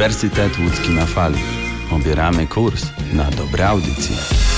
[0.00, 1.38] Uniwersytet Łódzki na fali.
[1.90, 4.49] Obieramy kurs na dobre audycje.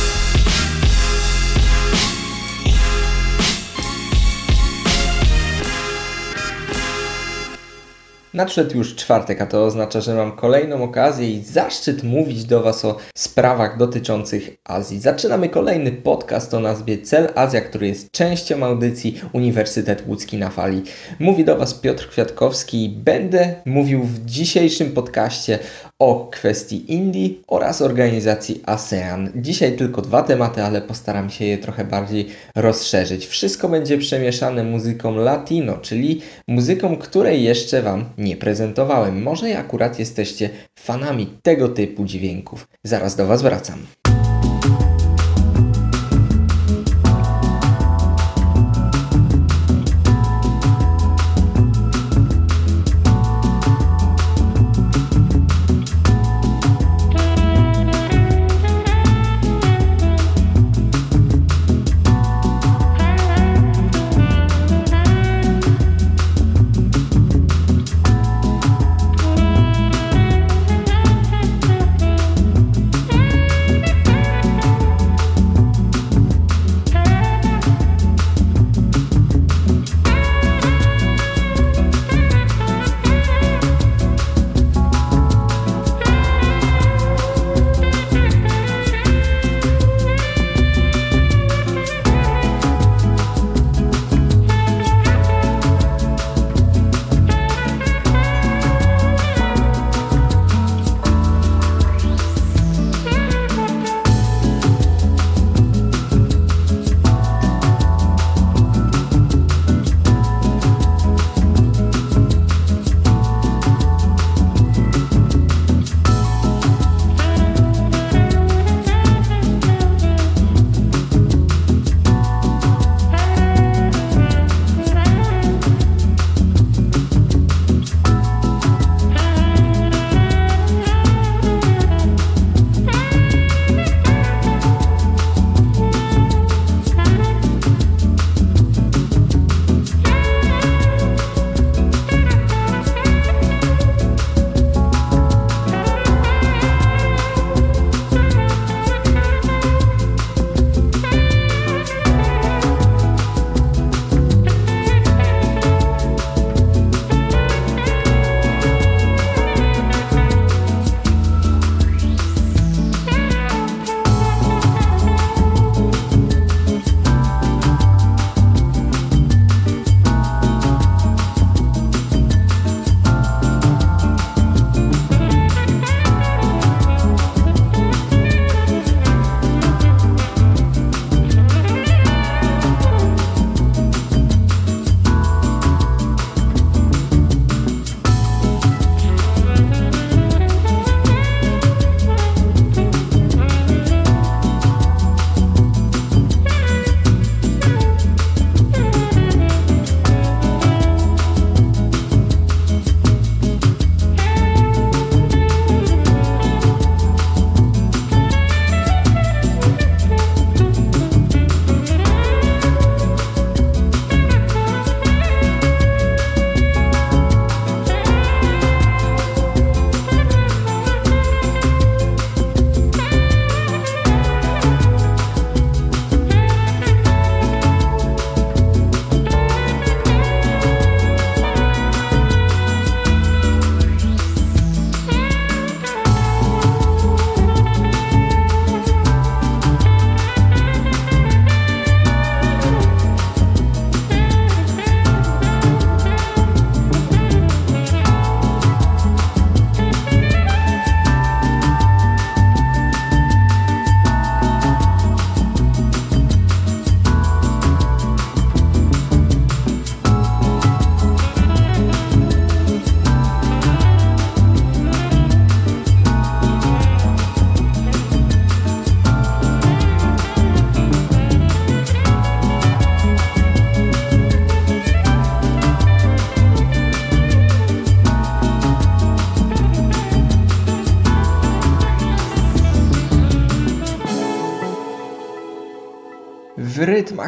[8.35, 12.85] Nadszedł już czwartek, a to oznacza, że mam kolejną okazję i zaszczyt mówić do Was
[12.85, 15.01] o sprawach dotyczących Azji.
[15.01, 20.83] Zaczynamy kolejny podcast o nazwie Cel Azja, który jest częścią audycji Uniwersytet Łódzki na Fali.
[21.19, 25.59] Mówi do Was Piotr Kwiatkowski i będę mówił w dzisiejszym podcaście
[26.03, 29.31] o kwestii Indii oraz organizacji ASEAN.
[29.35, 33.27] Dzisiaj tylko dwa tematy, ale postaram się je trochę bardziej rozszerzyć.
[33.27, 39.23] Wszystko będzie przemieszane muzyką latino, czyli muzyką, której jeszcze Wam nie prezentowałem.
[39.23, 42.69] Może akurat jesteście fanami tego typu dźwięków.
[42.85, 44.02] Zaraz do Was wracam.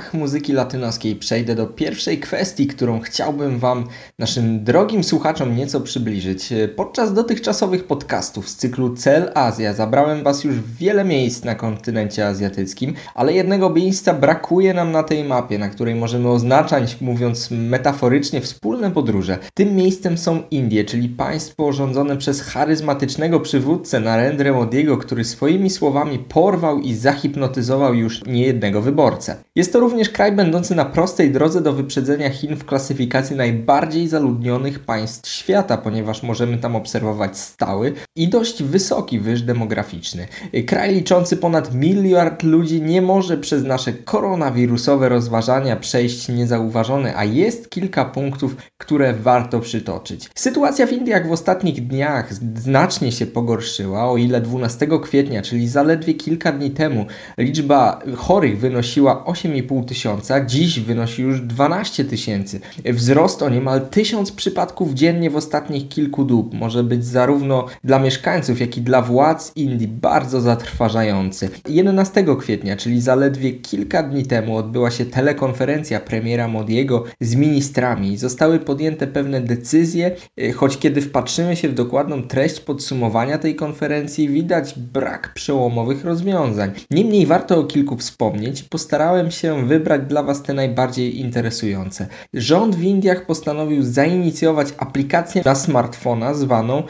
[0.04, 3.84] Rytmach muzyki latynoskiej przejdę do pierwszej kwestii, którą chciałbym Wam,
[4.18, 6.52] naszym drogim słuchaczom, nieco przybliżyć.
[6.76, 12.26] Podczas dotychczasowych podcastów z cyklu Cel Azja zabrałem Was już w wiele miejsc na kontynencie
[12.26, 18.40] azjatyckim, ale jednego miejsca brakuje nam na tej mapie, na której możemy oznaczać, mówiąc metaforycznie,
[18.40, 19.38] wspólne podróże.
[19.54, 26.18] Tym miejscem są Indie, czyli państwo rządzone przez charyzmatycznego przywódcę Narendra Modiego, który swoimi słowami
[26.18, 29.36] porwał i zahipnotyzował już niejednego wyborcę.
[29.56, 34.78] Jest to również kraj będący na prostej drodze do wyprzedzenia Chin w klasyfikacji najbardziej zaludnionych
[34.78, 40.26] państw świata, ponieważ możemy tam obserwować stały i dość wysoki wyż demograficzny.
[40.66, 47.70] Kraj liczący ponad miliard ludzi nie może przez nasze koronawirusowe rozważania przejść niezauważony, a jest
[47.70, 50.30] kilka punktów, które warto przytoczyć.
[50.34, 56.14] Sytuacja w Indiach w ostatnich dniach znacznie się pogorszyła, o ile 12 kwietnia, czyli zaledwie
[56.14, 57.06] kilka dni temu,
[57.38, 62.60] liczba chorych wynosiła 8,5 tysiąca, dziś wynosi już 12 tysięcy.
[62.84, 68.60] Wzrost o niemal 1000 przypadków dziennie w ostatnich kilku dób może być zarówno dla mieszkańców,
[68.60, 71.48] jak i dla władz Indii bardzo zatrważający.
[71.68, 78.16] 11 kwietnia, czyli zaledwie kilka dni temu, odbyła się telekonferencja premiera Modiego z ministrami i
[78.16, 80.10] zostały podjęte pewne decyzje,
[80.54, 86.70] choć kiedy wpatrzymy się w dokładną treść podsumowania tej konferencji, widać brak przełomowych rozwiązań.
[86.90, 88.62] Niemniej warto o kilku wspomnieć.
[88.62, 92.06] Postarałem się wybrać dla Was te najbardziej interesujące.
[92.34, 96.82] Rząd w Indiach postanowił zainicjować aplikację na smartfona zwaną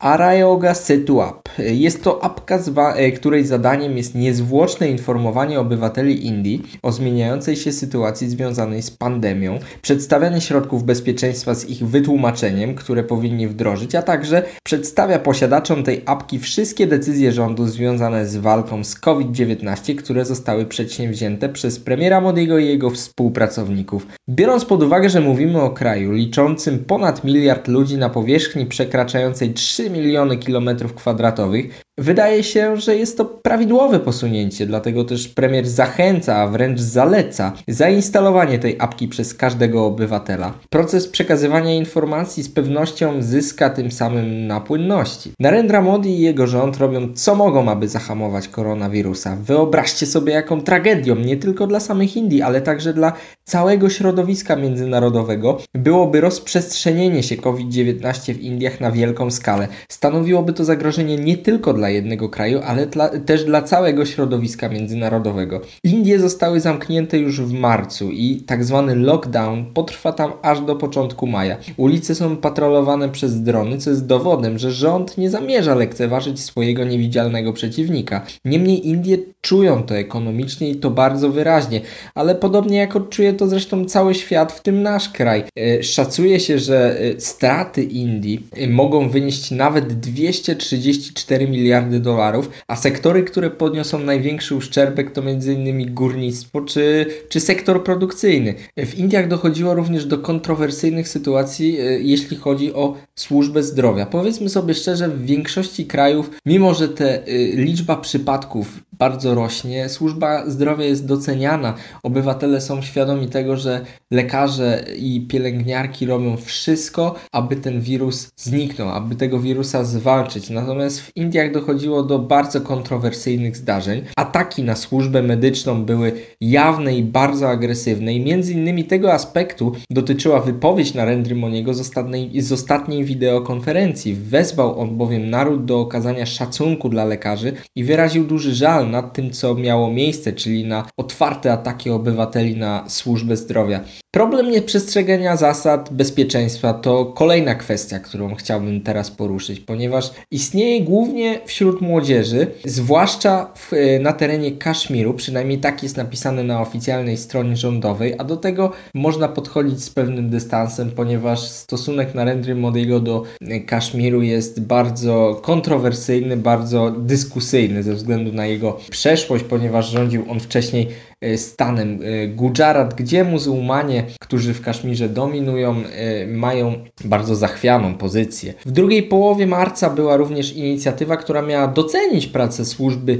[0.00, 1.48] Arayoga Setu App.
[1.58, 2.58] Jest to apka,
[2.94, 9.58] e, której zadaniem jest niezwłoczne informowanie obywateli Indii o zmieniającej się sytuacji związanej z pandemią,
[9.82, 16.38] przedstawianie środków bezpieczeństwa z ich wytłumaczeniem, które powinni wdrożyć, a także przedstawia posiadaczom tej apki
[16.38, 22.66] wszystkie decyzje rządu związane z walką z COVID-19, które zostały przedsięwzięte przez premiera Modiego i
[22.66, 24.06] jego współpracowników.
[24.30, 29.89] Biorąc pod uwagę, że mówimy o kraju liczącym ponad miliard ludzi na powierzchni przekraczającej 3
[29.90, 31.82] miliony kilometrów kwadratowych.
[32.00, 38.58] Wydaje się, że jest to prawidłowe posunięcie, dlatego też premier zachęca, a wręcz zaleca zainstalowanie
[38.58, 40.52] tej apki przez każdego obywatela.
[40.70, 45.32] Proces przekazywania informacji z pewnością zyska tym samym na płynności.
[45.40, 49.36] Narendra Modi i jego rząd robią co mogą, aby zahamować koronawirusa.
[49.36, 53.12] Wyobraźcie sobie jaką tragedią, nie tylko dla samych Indii, ale także dla
[53.44, 59.68] całego środowiska międzynarodowego byłoby rozprzestrzenienie się COVID-19 w Indiach na wielką skalę.
[59.88, 62.86] Stanowiłoby to zagrożenie nie tylko dla jednego kraju, ale
[63.26, 65.60] też dla całego środowiska międzynarodowego.
[65.84, 71.26] Indie zostały zamknięte już w marcu i tak zwany lockdown potrwa tam aż do początku
[71.26, 71.56] maja.
[71.76, 77.52] Ulice są patrolowane przez drony, co jest dowodem, że rząd nie zamierza lekceważyć swojego niewidzialnego
[77.52, 78.26] przeciwnika.
[78.44, 81.80] Niemniej Indie czują to ekonomicznie i to bardzo wyraźnie,
[82.14, 85.44] ale podobnie jak odczuje to zresztą cały świat, w tym nasz kraj.
[85.56, 92.76] E, szacuje się, że e, straty Indii e, mogą wynieść nawet 234 miliardy dolarów, a
[92.76, 95.94] sektory, które podniosą największy uszczerbek to m.in.
[95.94, 98.54] górnictwo czy, czy sektor produkcyjny.
[98.76, 104.06] W Indiach dochodziło również do kontrowersyjnych sytuacji, jeśli chodzi o służbę zdrowia.
[104.06, 107.22] Powiedzmy sobie szczerze, w większości krajów, mimo że te
[107.54, 109.88] liczba przypadków bardzo rośnie.
[109.88, 111.74] Służba zdrowia jest doceniana.
[112.02, 119.14] Obywatele są świadomi tego, że lekarze i pielęgniarki robią wszystko, aby ten wirus zniknął, aby
[119.14, 120.50] tego wirusa zwalczyć.
[120.50, 124.02] Natomiast w Indiach dochodziło do bardzo kontrowersyjnych zdarzeń.
[124.16, 130.40] Ataki na służbę medyczną były jawne i bardzo agresywne i między innymi tego aspektu dotyczyła
[130.40, 134.14] wypowiedź Narendry Moniego z ostatniej, z ostatniej wideokonferencji.
[134.14, 139.30] Wezwał on bowiem naród do okazania szacunku dla lekarzy i wyraził duży żal nad tym,
[139.30, 143.80] co miało miejsce, czyli na otwarte ataki obywateli na służbę zdrowia.
[144.10, 151.80] Problem nieprzestrzegania zasad bezpieczeństwa to kolejna kwestia, którą chciałbym teraz poruszyć, ponieważ istnieje głównie wśród
[151.80, 158.14] młodzieży, zwłaszcza w, e, na terenie Kaszmiru, przynajmniej tak jest napisane na oficjalnej stronie rządowej,
[158.18, 164.22] a do tego można podchodzić z pewnym dystansem, ponieważ stosunek Narendry Modiego do e, Kaszmiru
[164.22, 170.88] jest bardzo kontrowersyjny, bardzo dyskusyjny ze względu na jego przeszłość, ponieważ rządził on wcześniej
[171.36, 176.74] stanem e, Gujarat, gdzie muzułmanie, którzy w Kaszmirze dominują, e, mają
[177.04, 178.54] bardzo zachwianą pozycję.
[178.66, 183.18] W drugiej połowie marca była również inicjatywa, która miała docenić pracę służby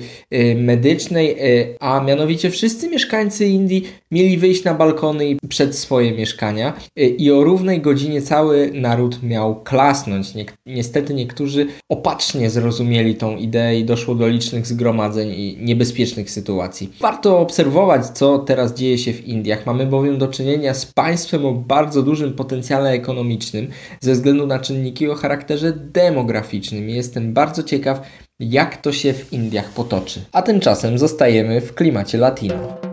[0.57, 1.37] medycznej,
[1.81, 7.45] a mianowicie wszyscy mieszkańcy Indii mieli wyjść na balkony i przed swoje mieszkania i o
[7.45, 10.27] równej godzinie cały naród miał klasnąć.
[10.67, 16.93] Niestety niektórzy opacznie zrozumieli tą ideę i doszło do licznych zgromadzeń i niebezpiecznych sytuacji.
[17.01, 19.67] Warto obserwować co teraz dzieje się w Indiach.
[19.67, 23.69] Mamy bowiem do czynienia z państwem o bardzo dużym potencjale ekonomicznym
[24.01, 26.89] ze względu na czynniki o charakterze demograficznym.
[26.89, 28.01] Jestem bardzo ciekaw,
[28.41, 30.21] jak to się w Indiach potoczy.
[30.33, 32.90] A tymczasem zostajemy w klimacie latino.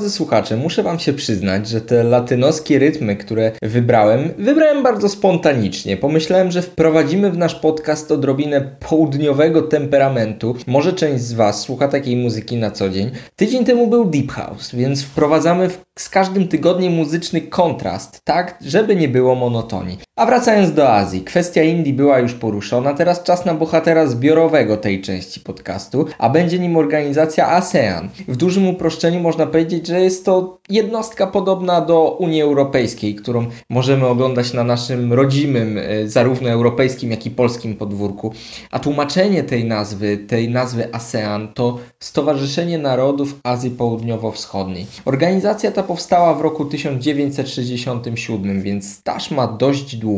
[0.00, 5.96] Drodzy słuchacze, muszę Wam się przyznać, że te latynoskie rytmy, które wybrałem, wybrałem bardzo spontanicznie.
[5.96, 10.54] Pomyślałem, że wprowadzimy w nasz podcast odrobinę południowego temperamentu.
[10.66, 13.10] Może część z Was słucha takiej muzyki na co dzień.
[13.36, 18.96] Tydzień temu był Deep House, więc wprowadzamy w, z każdym tygodniem muzyczny kontrast, tak, żeby
[18.96, 19.98] nie było monotonii.
[20.20, 25.02] A wracając do Azji, kwestia Indii była już poruszona, teraz czas na bohatera zbiorowego tej
[25.02, 28.08] części podcastu, a będzie nim organizacja ASEAN.
[28.28, 34.06] W dużym uproszczeniu można powiedzieć, że jest to jednostka podobna do Unii Europejskiej, którą możemy
[34.06, 38.32] oglądać na naszym rodzimym, e, zarówno europejskim, jak i polskim podwórku.
[38.70, 44.86] A tłumaczenie tej nazwy, tej nazwy ASEAN to Stowarzyszenie Narodów Azji Południowo-Wschodniej.
[45.04, 50.09] Organizacja ta powstała w roku 1967, więc staż ma dość długi,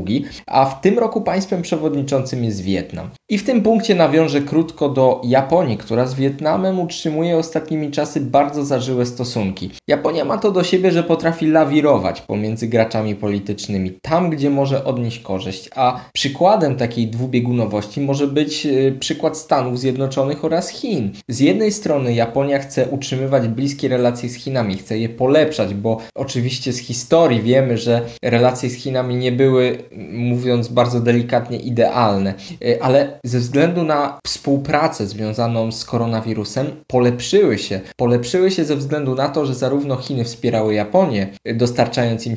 [0.46, 3.10] a w tym roku państwem przewodniczącym jest Wietnam.
[3.32, 8.64] I w tym punkcie nawiążę krótko do Japonii, która z Wietnamem utrzymuje ostatnimi czasy bardzo
[8.64, 9.70] zażyłe stosunki.
[9.88, 15.18] Japonia ma to do siebie, że potrafi lawirować pomiędzy graczami politycznymi, tam gdzie może odnieść
[15.18, 21.12] korzyść, a przykładem takiej dwubiegunowości może być yy, przykład Stanów Zjednoczonych oraz Chin.
[21.28, 26.72] Z jednej strony Japonia chce utrzymywać bliskie relacje z Chinami, chce je polepszać, bo oczywiście
[26.72, 29.78] z historii wiemy, że relacje z Chinami nie były,
[30.12, 32.34] mówiąc bardzo delikatnie, idealne,
[32.64, 37.80] y, ale ze względu na współpracę związaną z koronawirusem polepszyły się.
[37.96, 42.36] Polepszyły się ze względu na to, że zarówno Chiny wspierały Japonię, y, dostarczając im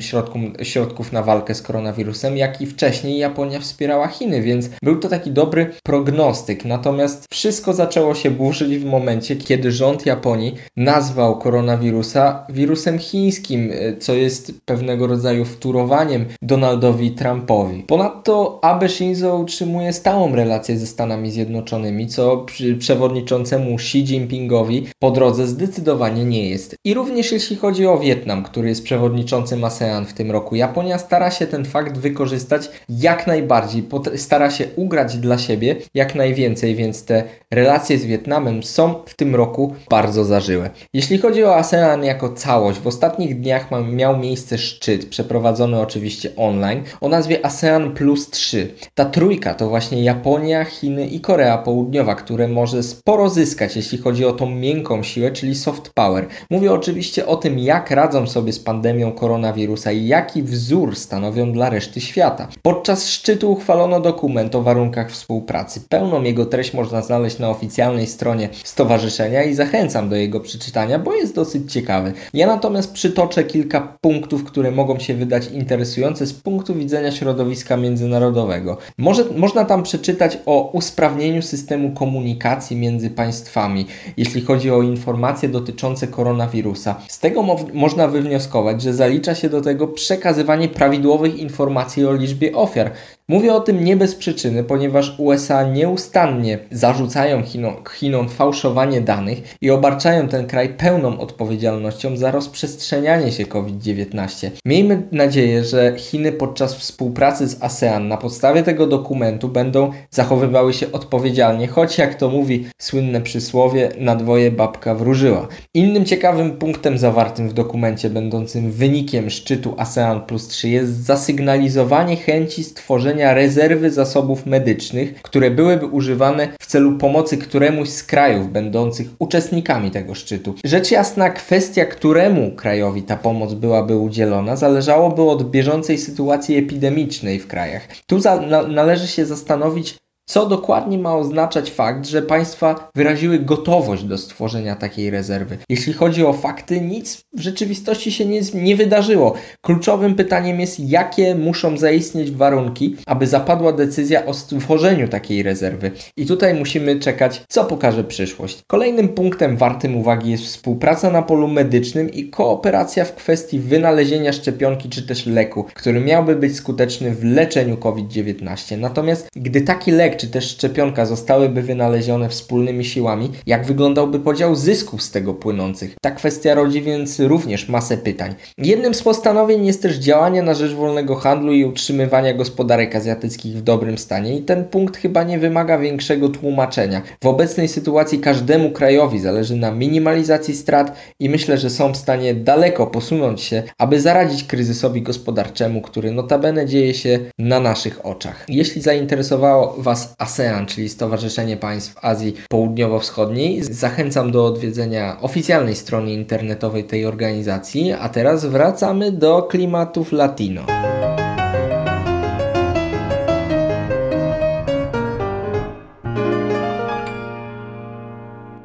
[0.62, 5.30] środków, na walkę z koronawirusem, jak i wcześniej Japonia wspierała Chiny, więc był to taki
[5.30, 6.64] dobry prognostyk.
[6.64, 13.96] Natomiast wszystko zaczęło się burzyć w momencie, kiedy rząd Japonii nazwał koronawirusa wirusem chińskim, y,
[14.00, 17.82] co jest pewnego rodzaju wturowaniem Donaldowi Trumpowi.
[17.82, 22.46] Ponadto Abe Shinzo utrzymuje stałą relację ze Stanami Zjednoczonymi, co
[22.78, 26.76] przewodniczącemu Xi Jinpingowi po drodze zdecydowanie nie jest.
[26.84, 31.30] I również jeśli chodzi o Wietnam, który jest przewodniczącym ASEAN w tym roku, Japonia stara
[31.30, 37.24] się ten fakt wykorzystać jak najbardziej, stara się ugrać dla siebie jak najwięcej, więc te
[37.50, 40.70] relacje z Wietnamem są w tym roku bardzo zażyłe.
[40.94, 46.82] Jeśli chodzi o ASEAN jako całość, w ostatnich dniach miał miejsce szczyt, przeprowadzony oczywiście online,
[47.00, 48.74] o nazwie ASEAN Plus 3.
[48.94, 54.24] Ta trójka to właśnie Japonia, Chiny i Korea Południowa, które może sporo zyskać, jeśli chodzi
[54.24, 56.26] o tą miękką siłę, czyli soft power.
[56.50, 61.70] Mówię oczywiście o tym, jak radzą sobie z pandemią koronawirusa i jaki wzór stanowią dla
[61.70, 62.48] reszty świata.
[62.62, 65.80] Podczas szczytu uchwalono dokument o warunkach współpracy.
[65.88, 71.14] Pełną jego treść można znaleźć na oficjalnej stronie stowarzyszenia i zachęcam do jego przeczytania, bo
[71.14, 72.12] jest dosyć ciekawy.
[72.34, 78.78] Ja natomiast przytoczę kilka punktów, które mogą się wydać interesujące z punktu widzenia środowiska międzynarodowego.
[78.98, 83.86] Może, można tam przeczytać o usprawnieniu systemu komunikacji między państwami,
[84.16, 87.00] jeśli chodzi o informacje dotyczące koronawirusa.
[87.08, 92.52] Z tego mo można wywnioskować, że zalicza się do tego przekazywanie prawidłowych informacji o liczbie
[92.56, 92.90] ofiar,
[93.28, 99.70] Mówię o tym nie bez przyczyny, ponieważ USA nieustannie zarzucają Chinom, Chinom fałszowanie danych i
[99.70, 104.50] obarczają ten kraj pełną odpowiedzialnością za rozprzestrzenianie się COVID-19.
[104.66, 110.92] Miejmy nadzieję, że Chiny podczas współpracy z ASEAN na podstawie tego dokumentu będą zachowywały się
[110.92, 115.48] odpowiedzialnie, choć jak to mówi słynne przysłowie, na dwoje babka wróżyła.
[115.74, 122.64] Innym ciekawym punktem zawartym w dokumencie, będącym wynikiem szczytu ASEAN plus 3 jest zasygnalizowanie chęci
[122.64, 129.90] stworzenia rezerwy zasobów medycznych, które byłyby używane w celu pomocy któremuś z krajów będących uczestnikami
[129.90, 130.54] tego szczytu.
[130.64, 137.46] Rzecz jasna, kwestia, któremu krajowi ta pomoc byłaby udzielona, zależałoby od bieżącej sytuacji epidemicznej w
[137.46, 137.88] krajach.
[138.06, 138.18] Tu
[138.50, 139.96] na należy się zastanowić,
[140.28, 145.58] co dokładnie ma oznaczać fakt, że państwa wyraziły gotowość do stworzenia takiej rezerwy?
[145.68, 149.34] Jeśli chodzi o fakty, nic w rzeczywistości się nie, nie wydarzyło.
[149.60, 155.90] Kluczowym pytaniem jest, jakie muszą zaistnieć warunki, aby zapadła decyzja o stworzeniu takiej rezerwy.
[156.16, 158.62] I tutaj musimy czekać, co pokaże przyszłość.
[158.66, 164.88] Kolejnym punktem wartym uwagi jest współpraca na polu medycznym i kooperacja w kwestii wynalezienia szczepionki
[164.88, 168.78] czy też leku, który miałby być skuteczny w leczeniu COVID-19.
[168.78, 175.02] Natomiast gdy taki lek czy też szczepionka zostałyby wynalezione wspólnymi siłami, jak wyglądałby podział zysków
[175.02, 175.94] z tego płynących?
[176.02, 178.34] Ta kwestia rodzi więc również masę pytań.
[178.58, 183.62] Jednym z postanowień jest też działanie na rzecz wolnego handlu i utrzymywania gospodarek azjatyckich w
[183.62, 187.02] dobrym stanie i ten punkt chyba nie wymaga większego tłumaczenia.
[187.22, 192.34] W obecnej sytuacji każdemu krajowi zależy na minimalizacji strat i myślę, że są w stanie
[192.34, 198.44] daleko posunąć się, aby zaradzić kryzysowi gospodarczemu, który notabene dzieje się na naszych oczach.
[198.48, 203.62] Jeśli zainteresowało Was ASEAN, czyli Stowarzyszenie Państw Azji Południowo-Wschodniej.
[203.62, 210.62] Zachęcam do odwiedzenia oficjalnej strony internetowej tej organizacji, a teraz wracamy do klimatów latino.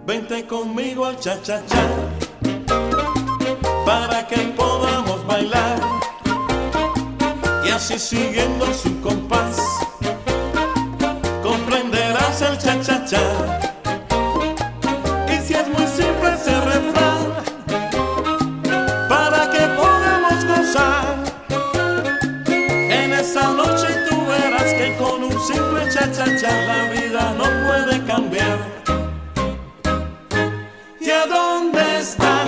[0.07, 1.87] Vente conmigo al cha-cha-cha
[3.85, 5.79] para que podamos bailar
[7.65, 9.57] y así siguiendo su compás
[12.41, 13.21] el cha-cha-cha.
[15.27, 17.33] Y si es muy simple ese refrán,
[19.07, 21.15] para que podamos gozar.
[22.47, 28.59] En esa noche tú verás que con un simple cha-cha-cha la vida no puede cambiar.
[30.99, 32.40] ¿Y a dónde está?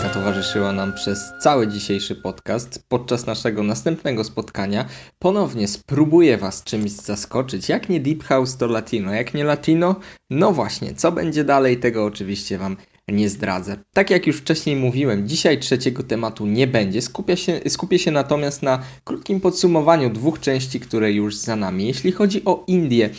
[0.00, 2.84] Muzyka towarzyszyła nam przez cały dzisiejszy podcast.
[2.88, 4.84] Podczas naszego następnego spotkania
[5.18, 7.68] ponownie spróbuję Was czymś zaskoczyć.
[7.68, 9.12] Jak nie Deep House, to Latino.
[9.12, 9.96] Jak nie Latino,
[10.30, 12.76] no właśnie, co będzie dalej, tego oczywiście Wam
[13.08, 13.76] nie zdradzę.
[13.94, 17.02] Tak jak już wcześniej mówiłem, dzisiaj trzeciego tematu nie będzie.
[17.02, 21.86] Skupia się, skupię się natomiast na krótkim podsumowaniu dwóch części, które już za nami.
[21.86, 23.10] Jeśli chodzi o Indię,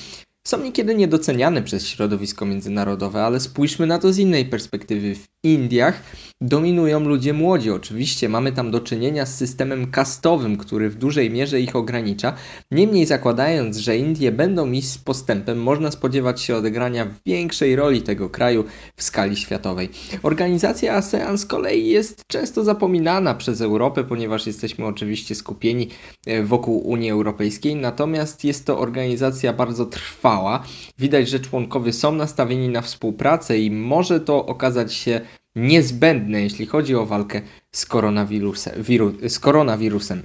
[0.48, 5.16] są niekiedy niedoceniane przez środowisko międzynarodowe, ale spójrzmy na to z innej perspektywy.
[5.16, 6.04] W Indiach
[6.42, 7.72] dominują ludzie młodzi.
[7.72, 12.34] Oczywiście mamy tam do czynienia z systemem kastowym, który w dużej mierze ich ogranicza.
[12.72, 18.30] Niemniej zakładając, że Indie będą iść z postępem, można spodziewać się odegrania większej roli tego
[18.30, 18.64] kraju
[18.96, 19.90] w skali światowej.
[20.24, 25.90] Organizacja ASEAN z kolei jest często zapominana przez Europę, ponieważ jesteśmy oczywiście skupieni
[26.26, 30.31] e, wokół Unii Europejskiej, natomiast jest to organizacja bardzo trwała.
[30.98, 35.22] Widać, że członkowie są nastawieni na współpracę i może to okazać się
[35.56, 37.42] niezbędne, jeśli chodzi o walkę
[37.72, 38.84] z koronawirusem.
[38.84, 40.24] Wiru, z koronawirusem.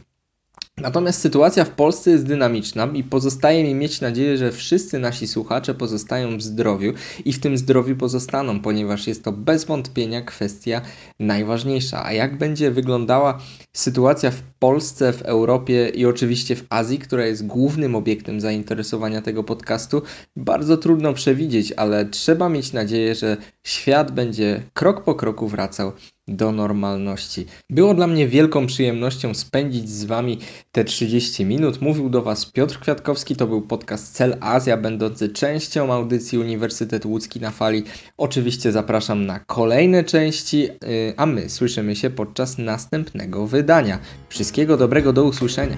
[0.80, 5.74] Natomiast sytuacja w Polsce jest dynamiczna i pozostaje mi mieć nadzieję, że wszyscy nasi słuchacze
[5.74, 6.92] pozostają w zdrowiu
[7.24, 10.80] i w tym zdrowiu pozostaną, ponieważ jest to bez wątpienia kwestia
[11.20, 12.04] najważniejsza.
[12.04, 13.38] A jak będzie wyglądała
[13.72, 19.44] sytuacja w Polsce, w Europie i oczywiście w Azji, która jest głównym obiektem zainteresowania tego
[19.44, 20.02] podcastu,
[20.36, 23.36] bardzo trudno przewidzieć, ale trzeba mieć nadzieję, że
[23.66, 25.92] świat będzie krok po kroku wracał
[26.28, 27.46] do normalności.
[27.70, 30.38] Było dla mnie wielką przyjemnością spędzić z Wami
[30.72, 31.80] te 30 minut.
[31.80, 37.40] Mówił do Was Piotr Kwiatkowski, to był podcast Cel Azja, będący częścią audycji Uniwersytet Łódzki
[37.40, 37.84] na Fali.
[38.16, 40.70] Oczywiście zapraszam na kolejne części, yy,
[41.16, 43.98] a my słyszymy się podczas następnego wydania.
[44.28, 45.76] Wszystkiego dobrego, do usłyszenia.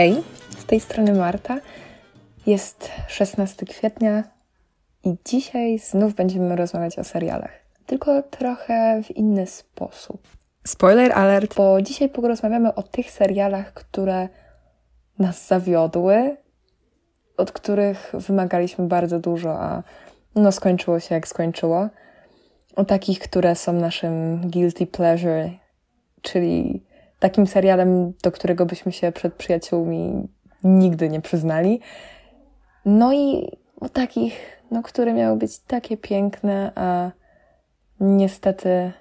[0.00, 0.22] Hej,
[0.58, 1.60] z tej strony Marta.
[2.46, 4.24] Jest 16 kwietnia
[5.04, 7.50] i dzisiaj znów będziemy rozmawiać o serialach.
[7.86, 10.22] Tylko trochę w inny sposób.
[10.66, 14.28] Spoiler alert, bo dzisiaj porozmawiamy o tych serialach, które
[15.18, 16.36] nas zawiodły,
[17.36, 19.82] od których wymagaliśmy bardzo dużo, a
[20.34, 21.88] no skończyło się jak skończyło.
[22.76, 25.50] O takich, które są naszym guilty pleasure,
[26.22, 26.84] czyli
[27.20, 30.28] takim serialem, do którego byśmy się przed przyjaciółmi
[30.64, 31.80] nigdy nie przyznali.
[32.84, 33.48] No i
[33.80, 37.10] o takich, no, które miały być takie piękne, a
[38.00, 38.92] niestety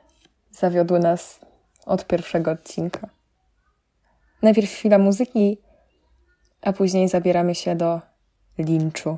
[0.52, 1.40] zawiodły nas
[1.86, 3.10] od pierwszego odcinka.
[4.42, 5.58] Najpierw chwila muzyki,
[6.62, 8.02] a później zabieramy się do
[8.58, 9.18] linczu.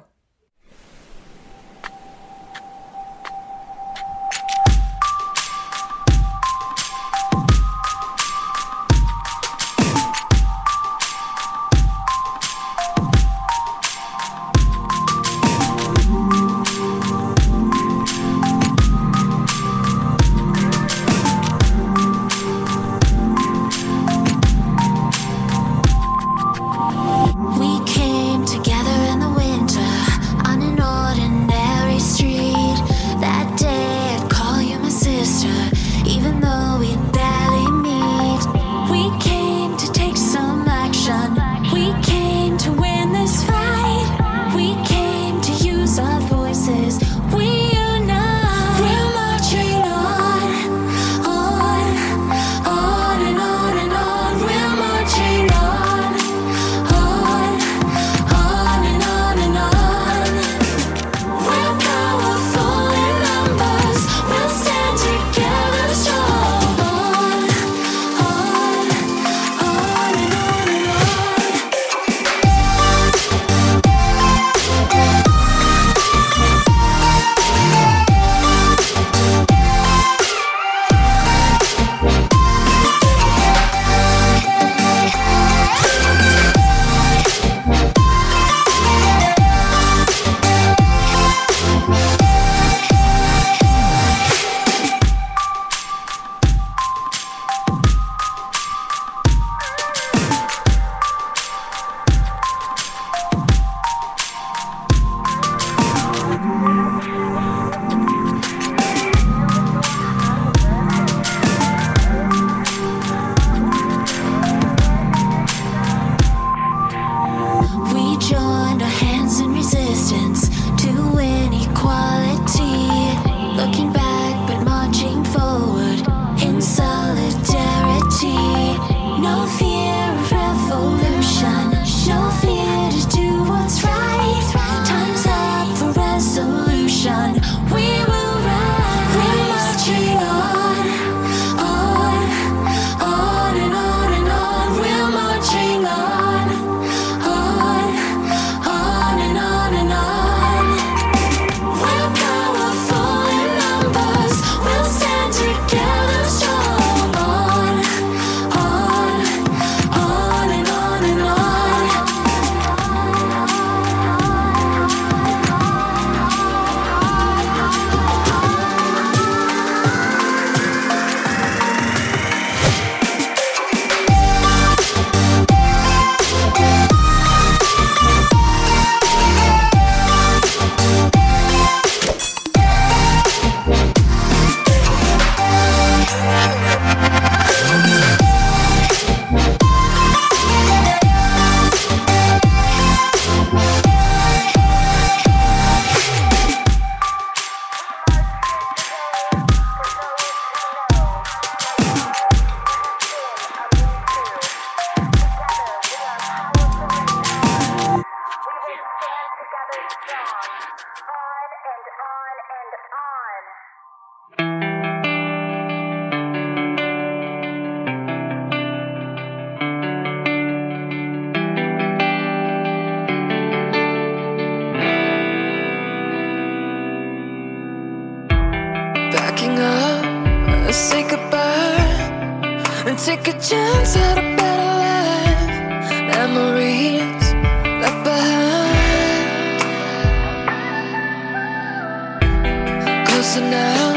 [243.31, 243.93] So now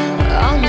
[0.46, 0.62] I'm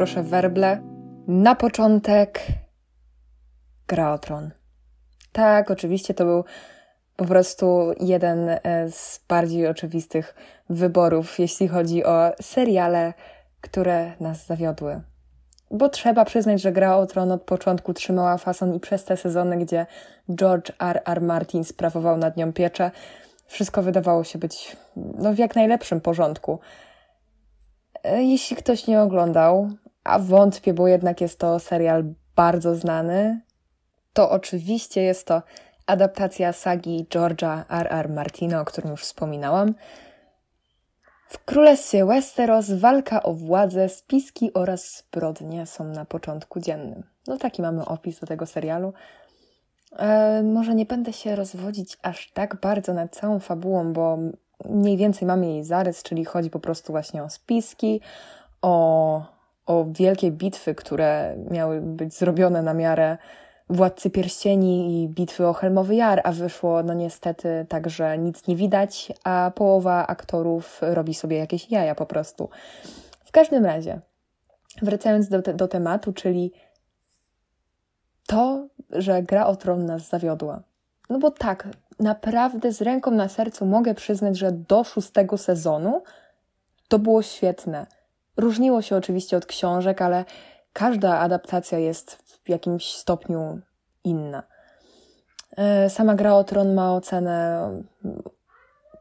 [0.00, 0.80] poproszę werble.
[1.28, 2.40] Na początek
[3.88, 4.50] Gra o Tron.
[5.32, 6.44] Tak, oczywiście to był
[7.16, 8.58] po prostu jeden e,
[8.90, 10.34] z bardziej oczywistych
[10.70, 13.14] wyborów, jeśli chodzi o seriale,
[13.60, 15.00] które nas zawiodły.
[15.70, 19.56] Bo trzeba przyznać, że Gra o Tron od początku trzymała fason i przez te sezony,
[19.56, 19.86] gdzie
[20.34, 21.02] George R.
[21.06, 21.22] R.
[21.22, 22.90] Martin sprawował nad nią pieczę,
[23.46, 26.58] wszystko wydawało się być no, w jak najlepszym porządku.
[28.04, 29.70] E, Jeśli ktoś nie oglądał,
[30.10, 32.04] a wątpię, bo jednak jest to serial
[32.36, 33.40] bardzo znany,
[34.12, 35.42] to oczywiście jest to
[35.86, 37.86] adaptacja sagi George'a R.
[37.90, 38.08] R.
[38.08, 39.74] Martina, o którym już wspominałam.
[41.28, 47.02] W Królestwie Westeros walka o władzę, spiski oraz zbrodnie są na początku dziennym.
[47.26, 48.92] No taki mamy opis do tego serialu.
[49.98, 54.18] E, może nie będę się rozwodzić aż tak bardzo nad całą fabułą, bo
[54.64, 58.00] mniej więcej mamy jej zarys, czyli chodzi po prostu właśnie o spiski,
[58.62, 59.39] o,
[59.70, 63.18] o wielkie bitwy, które miały być zrobione na miarę
[63.68, 68.56] Władcy Pierścieni i bitwy o Helmowy Jar, a wyszło no niestety tak, że nic nie
[68.56, 72.48] widać, a połowa aktorów robi sobie jakieś jaja po prostu.
[73.24, 74.00] W każdym razie,
[74.82, 76.52] wracając do, te, do tematu, czyli
[78.26, 80.62] to, że gra o tron nas zawiodła.
[81.10, 81.68] No bo tak,
[82.00, 86.02] naprawdę z ręką na sercu mogę przyznać, że do szóstego sezonu
[86.88, 87.99] to było świetne.
[88.40, 90.24] Różniło się oczywiście od książek, ale
[90.72, 92.12] każda adaptacja jest
[92.44, 93.60] w jakimś stopniu
[94.04, 94.42] inna.
[95.56, 97.68] E, Sama gra o tron ma ocenę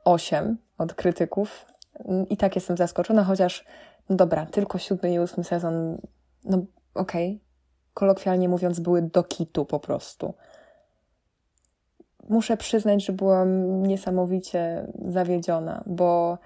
[0.05, 1.65] 8 od krytyków
[2.29, 3.65] i tak jestem zaskoczona, chociaż
[4.09, 6.01] no dobra, tylko siódmy i ósmy sezon,
[6.45, 6.57] no
[6.93, 7.39] okej, okay.
[7.93, 10.33] kolokwialnie mówiąc, były do kitu po prostu.
[12.29, 16.37] Muszę przyznać, że byłam niesamowicie zawiedziona, bo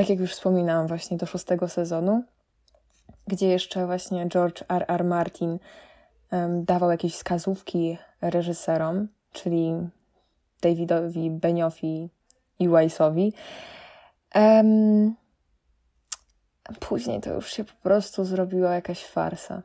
[0.00, 2.24] tak jak już wspominałam właśnie do szóstego sezonu,
[3.26, 4.84] gdzie jeszcze właśnie George R.
[4.88, 5.04] R.
[5.04, 5.58] Martin
[6.32, 9.74] um, dawał jakieś wskazówki reżyserom, czyli
[10.62, 12.10] Davidowi Beniofi
[12.58, 13.32] i Weissowi.
[14.34, 15.14] Um,
[16.80, 19.62] później to już się po prostu zrobiła jakaś farsa.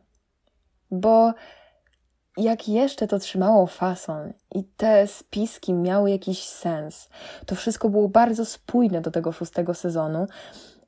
[0.91, 1.33] Bo
[2.37, 7.09] jak jeszcze to trzymało fason i te spiski miały jakiś sens,
[7.45, 10.27] to wszystko było bardzo spójne do tego szóstego sezonu.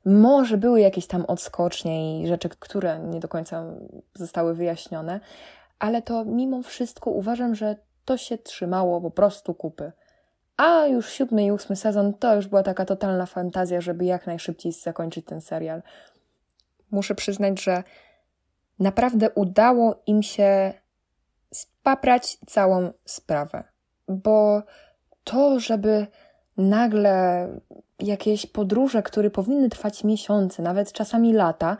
[0.04, 3.64] Może były jakieś tam odskocznie i rzeczy, które nie do końca
[4.14, 5.20] zostały wyjaśnione,
[5.78, 9.92] ale to mimo wszystko uważam, że to się trzymało po prostu kupy.
[10.56, 14.72] A już siódmy i ósmy sezon to już była taka totalna fantazja, żeby jak najszybciej
[14.72, 15.82] zakończyć ten serial.
[16.90, 17.82] Muszę przyznać, że
[18.78, 20.74] naprawdę udało im się
[21.52, 23.64] spaprać całą sprawę.
[24.08, 24.62] Bo
[25.24, 26.06] to, żeby
[26.56, 27.48] nagle
[28.00, 31.76] jakieś podróże, które powinny trwać miesiące, nawet czasami lata,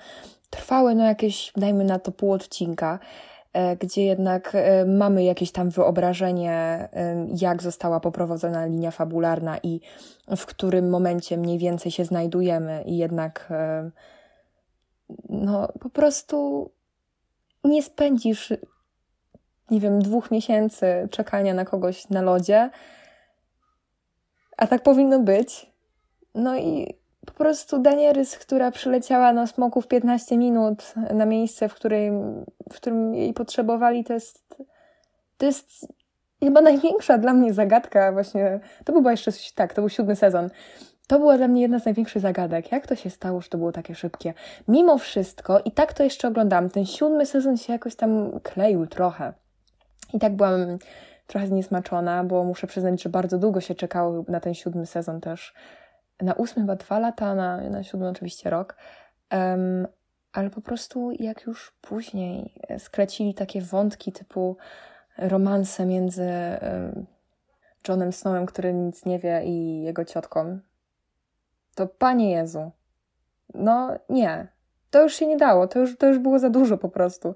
[0.51, 2.99] trwały no jakieś, dajmy na to pół odcinka,
[3.53, 9.81] e, gdzie jednak e, mamy jakieś tam wyobrażenie, e, jak została poprowadzona linia fabularna i
[10.37, 13.53] w którym momencie mniej więcej się znajdujemy i jednak
[15.29, 16.71] no po prostu
[17.65, 18.53] nie spędzisz
[19.71, 22.71] nie wiem, dwóch miesięcy czekania na kogoś na lodzie,
[24.57, 25.73] a tak powinno być.
[26.35, 31.75] No i po prostu Danieris, która przyleciała na smoku w 15 minut na miejsce, w,
[31.75, 32.11] której,
[32.73, 34.57] w którym jej potrzebowali, to jest,
[35.37, 35.89] to jest
[36.43, 38.61] chyba największa dla mnie zagadka właśnie.
[38.85, 40.51] To był jeszcze tak, to był siódmy sezon.
[41.07, 42.73] To była dla mnie jedna z największych zagadek.
[42.73, 44.35] Jak to się stało, że to było takie szybkie?
[44.69, 49.33] Mimo wszystko, i tak to jeszcze oglądam, ten siódmy sezon się jakoś tam kleił trochę.
[50.13, 50.79] I tak byłam
[51.27, 55.55] trochę zniesmaczona, bo muszę przyznać, że bardzo długo się czekało na ten siódmy sezon też.
[56.21, 58.77] Na ósmy chyba dwa lata, na, na siódmy oczywiście rok.
[59.33, 59.87] Um,
[60.33, 64.57] ale po prostu jak już później skrecili takie wątki typu
[65.19, 66.31] romanse między
[66.63, 67.07] um,
[67.89, 70.59] Johnem Snowem, który nic nie wie, i jego ciotką,
[71.75, 72.71] to Panie Jezu,
[73.55, 74.49] no nie,
[74.91, 77.35] to już się nie dało, to już, to już było za dużo po prostu.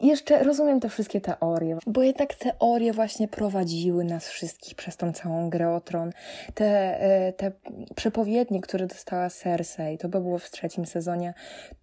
[0.00, 5.50] Jeszcze rozumiem te wszystkie teorie, bo jednak teorie właśnie prowadziły nas wszystkich przez tą całą
[5.50, 6.12] grę o tron.
[6.54, 7.52] Te, e, te
[7.94, 11.34] przepowiednie, które dostała Cersei, to by było w trzecim sezonie,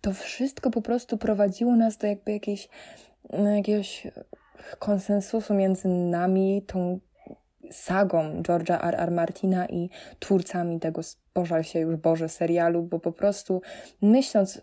[0.01, 2.69] to wszystko po prostu prowadziło nas do jakby jakiejś,
[3.29, 4.07] no, jakiegoś
[4.79, 6.99] konsensusu między nami, tą
[7.71, 8.95] sagą George'a R.
[8.95, 9.11] R.
[9.11, 9.89] Martina i
[10.19, 11.01] twórcami tego
[11.33, 13.61] Bożal się już Boże serialu, bo po prostu
[14.01, 14.61] myśląc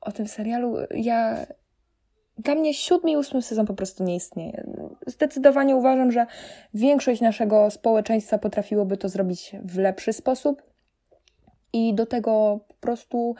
[0.00, 1.46] o tym serialu, ja
[2.38, 4.64] dla mnie siódmy i ósmy sezon po prostu nie istnieje.
[5.06, 6.26] Zdecydowanie uważam, że
[6.74, 10.62] większość naszego społeczeństwa potrafiłoby to zrobić w lepszy sposób
[11.72, 13.34] i do tego po prostu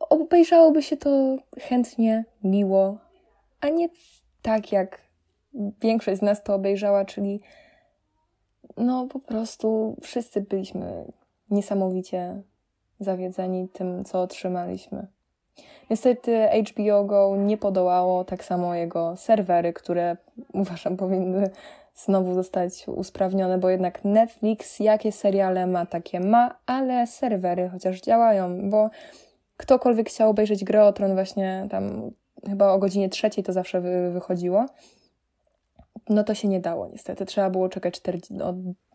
[0.00, 2.98] obejrzałoby się to chętnie, miło,
[3.60, 3.88] a nie
[4.42, 5.00] tak jak
[5.82, 7.40] większość z nas to obejrzała, czyli
[8.76, 11.04] no po prostu wszyscy byliśmy
[11.50, 12.42] niesamowicie
[13.00, 15.06] zawiedzeni tym, co otrzymaliśmy.
[15.90, 20.16] Niestety HBO Go nie podołało, tak samo jego serwery, które
[20.52, 21.50] uważam powinny
[21.94, 28.70] znowu zostać usprawnione, bo jednak Netflix jakie seriale ma, takie ma, ale serwery chociaż działają,
[28.70, 28.90] bo
[29.56, 32.10] ktokolwiek chciał obejrzeć Grę o Tron właśnie tam
[32.46, 34.66] chyba o godzinie trzeciej to zawsze wy, wychodziło,
[36.08, 37.26] no to się nie dało niestety.
[37.26, 38.54] Trzeba było czekać 40, no,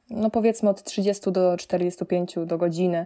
[0.10, 3.06] no powiedzmy od 30 do 45 do godziny,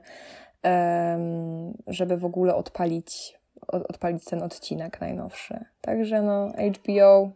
[0.63, 5.65] um, żeby w ogóle odpalić, od, odpalić ten odcinek najnowszy.
[5.81, 7.31] Także no HBO,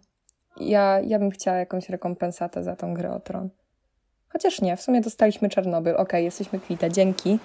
[0.58, 3.50] ja, ja bym chciała jakąś rekompensatę za tą grę o Tron.
[4.30, 5.94] Chociaż nie, w sumie dostaliśmy Czarnobyl.
[5.94, 7.40] Okej, okay, jesteśmy kwita, dzięki.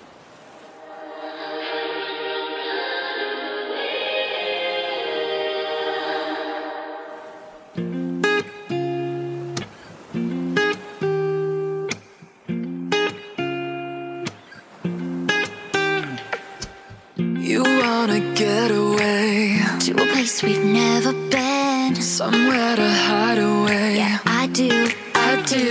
[22.27, 23.97] Somewhere to hide away.
[23.99, 24.71] Yeah, I do.
[25.15, 25.71] I do.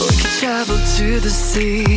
[0.00, 1.93] We could travel to the sea,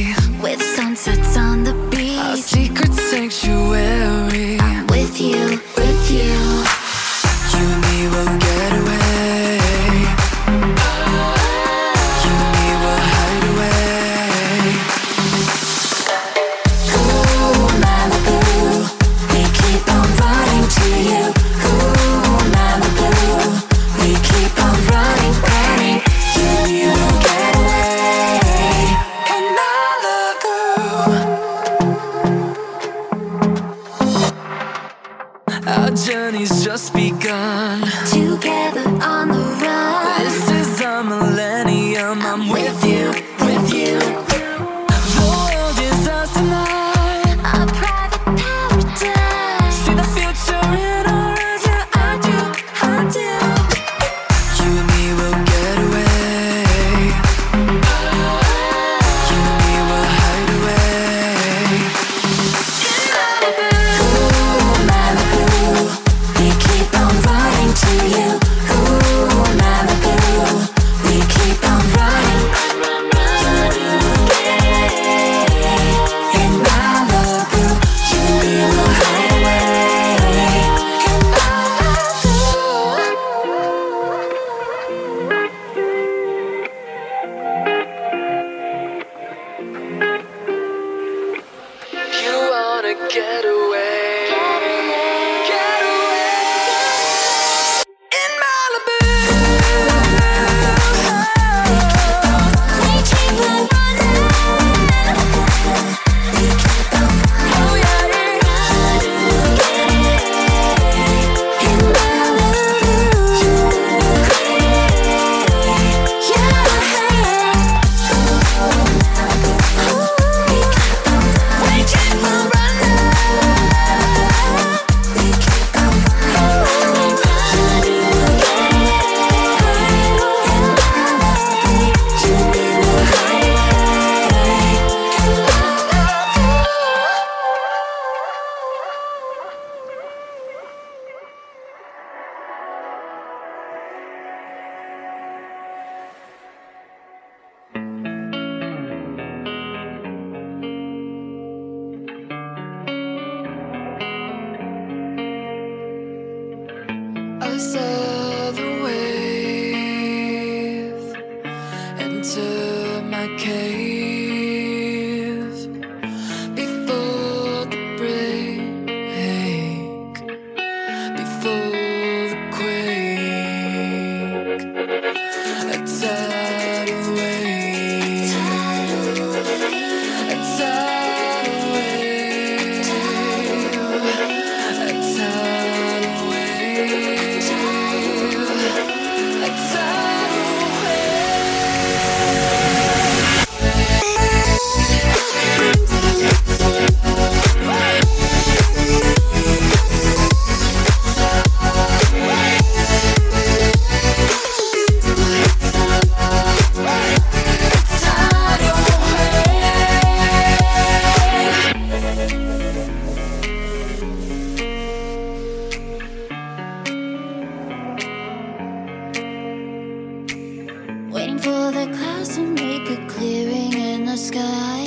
[224.18, 224.86] sky.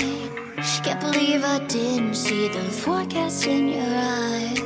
[0.83, 4.61] Can't believe I didn't see the forecast in your eyes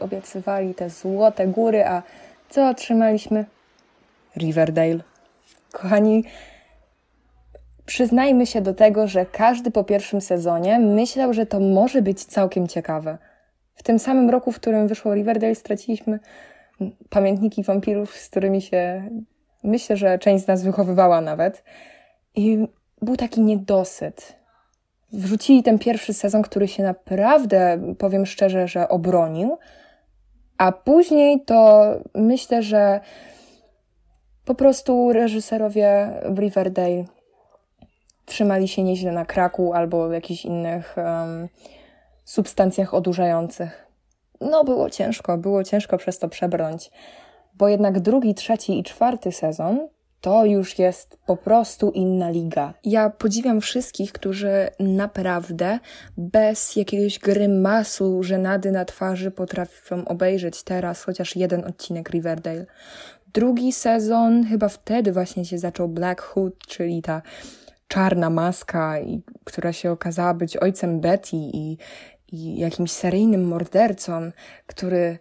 [0.00, 2.02] Obiecywali, te złote góry, a
[2.50, 3.44] co otrzymaliśmy?
[4.36, 5.00] Riverdale.
[5.72, 6.24] Kochani,
[7.86, 12.68] przyznajmy się do tego, że każdy po pierwszym sezonie myślał, że to może być całkiem
[12.68, 13.18] ciekawe.
[13.74, 16.18] W tym samym roku, w którym wyszło Riverdale, straciliśmy
[17.10, 19.10] pamiętniki wampirów, z którymi się
[19.64, 21.64] myślę, że część z nas wychowywała nawet.
[22.34, 22.68] I
[23.02, 24.36] był taki niedosyt.
[25.12, 29.58] Wrzucili ten pierwszy sezon, który się naprawdę, powiem szczerze, że obronił,
[30.60, 31.84] a później to
[32.14, 33.00] myślę, że
[34.44, 36.08] po prostu reżyserowie
[36.38, 37.04] Riverdale
[38.26, 41.48] trzymali się nieźle na kraku albo jakichś innych em,
[42.24, 43.86] substancjach odurzających.
[44.40, 46.90] No, było ciężko, było ciężko przez to przebrnąć,
[47.54, 49.88] bo jednak drugi, trzeci i czwarty sezon
[50.20, 52.74] to już jest po prostu inna liga.
[52.84, 55.78] Ja podziwiam wszystkich, którzy naprawdę
[56.16, 62.66] bez jakiegoś grymasu, żenady na twarzy potrafią obejrzeć teraz chociaż jeden odcinek Riverdale.
[63.34, 67.22] Drugi sezon, chyba wtedy właśnie się zaczął Black Hood, czyli ta
[67.88, 68.94] czarna maska,
[69.44, 71.78] która się okazała być ojcem Betty i,
[72.32, 74.30] i jakimś seryjnym mordercą,
[74.66, 75.18] który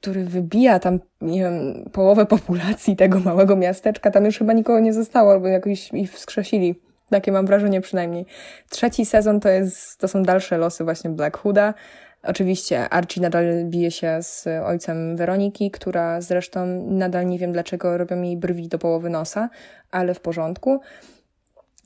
[0.00, 4.10] który wybija tam, nie wiem, połowę populacji tego małego miasteczka.
[4.10, 6.74] Tam już chyba nikogo nie zostało, albo jakoś ich wskrzesili.
[7.10, 8.26] Takie mam wrażenie przynajmniej.
[8.70, 11.74] Trzeci sezon to jest, to są dalsze losy właśnie Black Hooda.
[12.22, 18.22] Oczywiście Archie nadal bije się z ojcem Weroniki, która zresztą nadal nie wiem dlaczego robią
[18.22, 19.48] jej brwi do połowy nosa,
[19.90, 20.80] ale w porządku.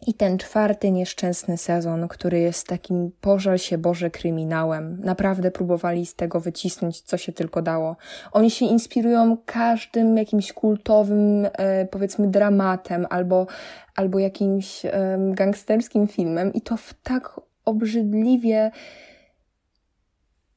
[0.07, 5.01] I ten czwarty nieszczęsny sezon, który jest takim pożal się Boże kryminałem.
[5.05, 7.97] Naprawdę próbowali z tego wycisnąć, co się tylko dało.
[8.33, 13.47] Oni się inspirują każdym jakimś kultowym, e, powiedzmy, dramatem albo,
[13.97, 14.83] albo jakimś
[15.31, 18.71] gangsterskim filmem i to w tak obrzydliwie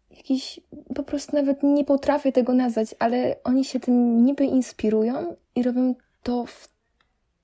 [0.10, 0.60] jakiś,
[0.96, 5.96] po prostu nawet nie potrafię tego nazwać, ale oni się tym niby inspirują i robią
[6.24, 6.70] to w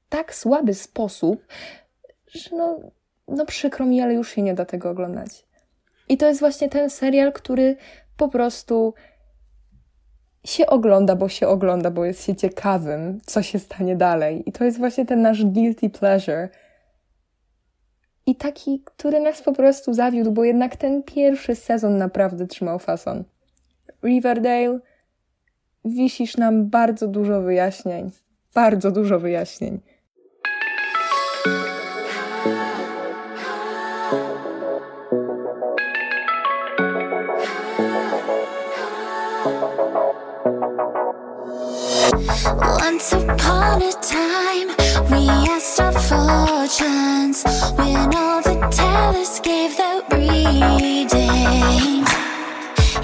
[0.09, 1.45] tak słaby sposób,
[2.27, 2.79] że no,
[3.27, 5.45] no przykro mi, ale już się nie da tego oglądać.
[6.09, 7.75] I to jest właśnie ten serial, który
[8.17, 8.93] po prostu
[10.45, 14.43] się ogląda, bo się ogląda, bo jest się ciekawym, co się stanie dalej.
[14.45, 16.49] I to jest właśnie ten nasz guilty pleasure.
[18.25, 23.23] I taki, który nas po prostu zawiódł, bo jednak ten pierwszy sezon naprawdę trzymał fason.
[24.03, 24.79] Riverdale,
[25.85, 28.11] wisisz nam bardzo dużo wyjaśnień.
[28.53, 29.79] Bardzo dużo wyjaśnień.
[42.97, 44.69] Once upon a time,
[45.11, 47.43] we asked our fortunes
[47.75, 52.09] when all the tellers gave their readings.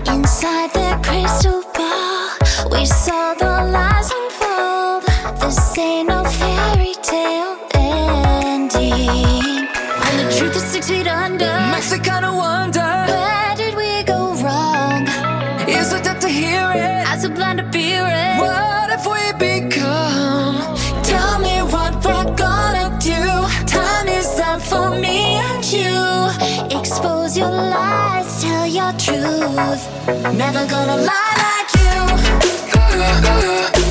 [0.08, 2.30] Inside their crystal ball,
[2.72, 5.04] we saw the lies unfold.
[5.40, 9.68] This ain't no fairy tale ending.
[10.08, 11.54] And the truth is six feet under.
[11.72, 12.73] Makes me kinda wonder
[29.56, 31.76] Never gonna lie like
[33.78, 33.83] you.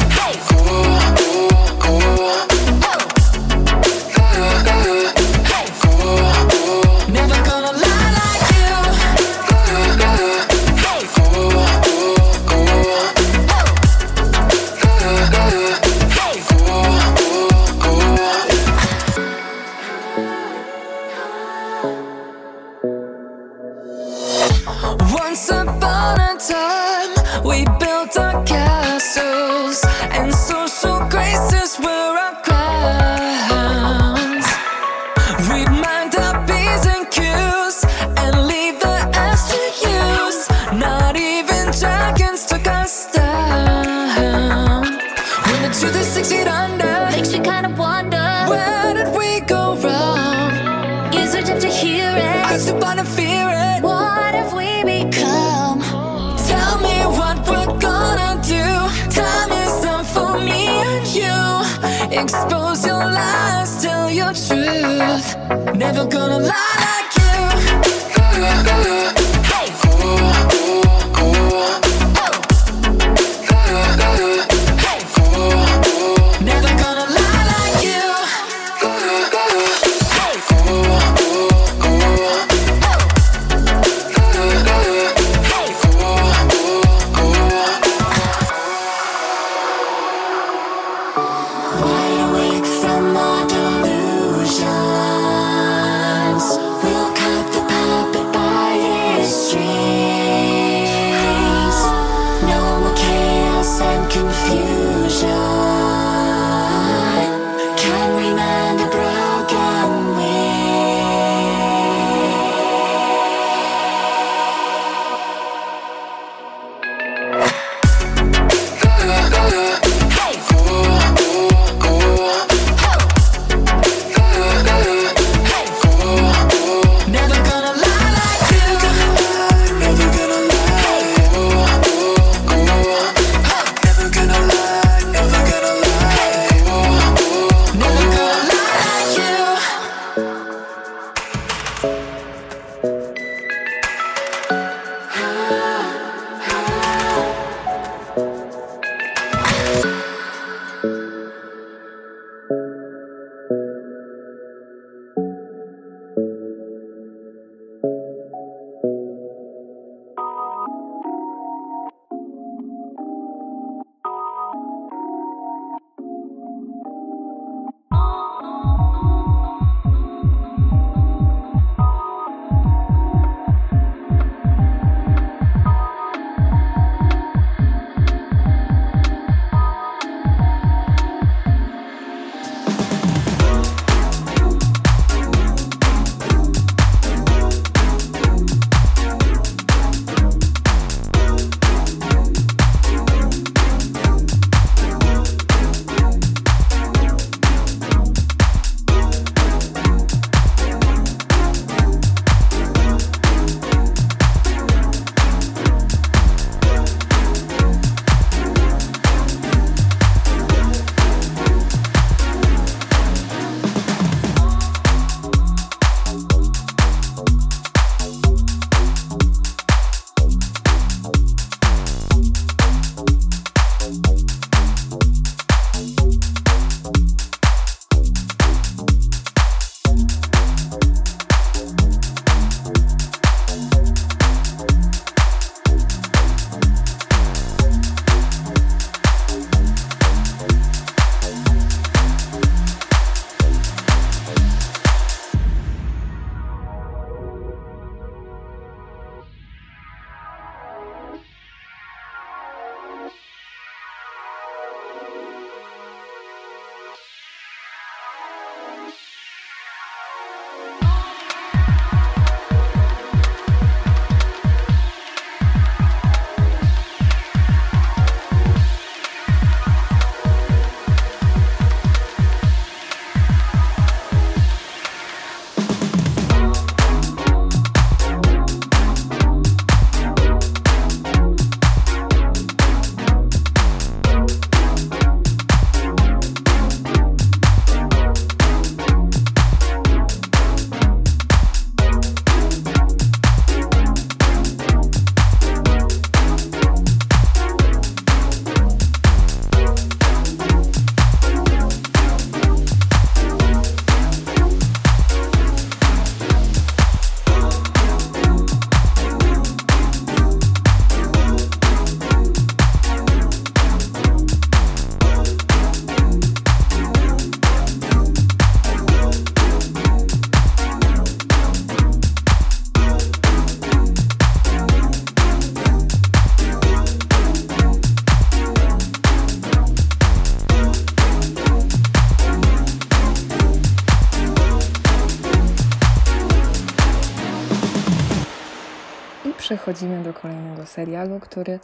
[339.73, 341.61] Przechodzimy do kolejnego serialu, który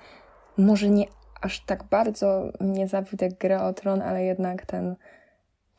[0.59, 1.06] może nie
[1.40, 4.96] aż tak bardzo mnie zawiódł jak Gra o Tron, ale jednak ten,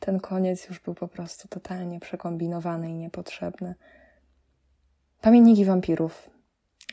[0.00, 3.74] ten koniec już był po prostu totalnie przekombinowany i niepotrzebny.
[5.20, 6.30] Pamiętniki wampirów,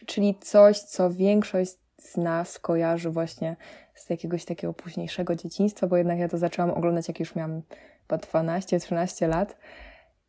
[0.05, 3.55] czyli coś, co większość z nas kojarzy właśnie
[3.95, 7.61] z jakiegoś takiego późniejszego dzieciństwa, bo jednak ja to zaczęłam oglądać, jak już miałam
[8.01, 9.57] chyba 12-13 lat.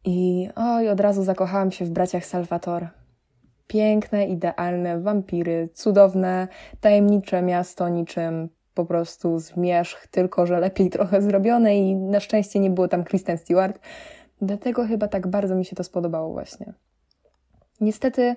[0.04, 2.97] I oj, od razu zakochałam się w braciach Salvatore.
[3.68, 6.48] Piękne, idealne wampiry, cudowne,
[6.80, 12.70] tajemnicze miasto, niczym po prostu zmierzch, tylko że lepiej trochę zrobione i na szczęście nie
[12.70, 13.78] było tam Kristen Stewart.
[14.42, 16.72] Dlatego chyba tak bardzo mi się to spodobało właśnie.
[17.80, 18.36] Niestety,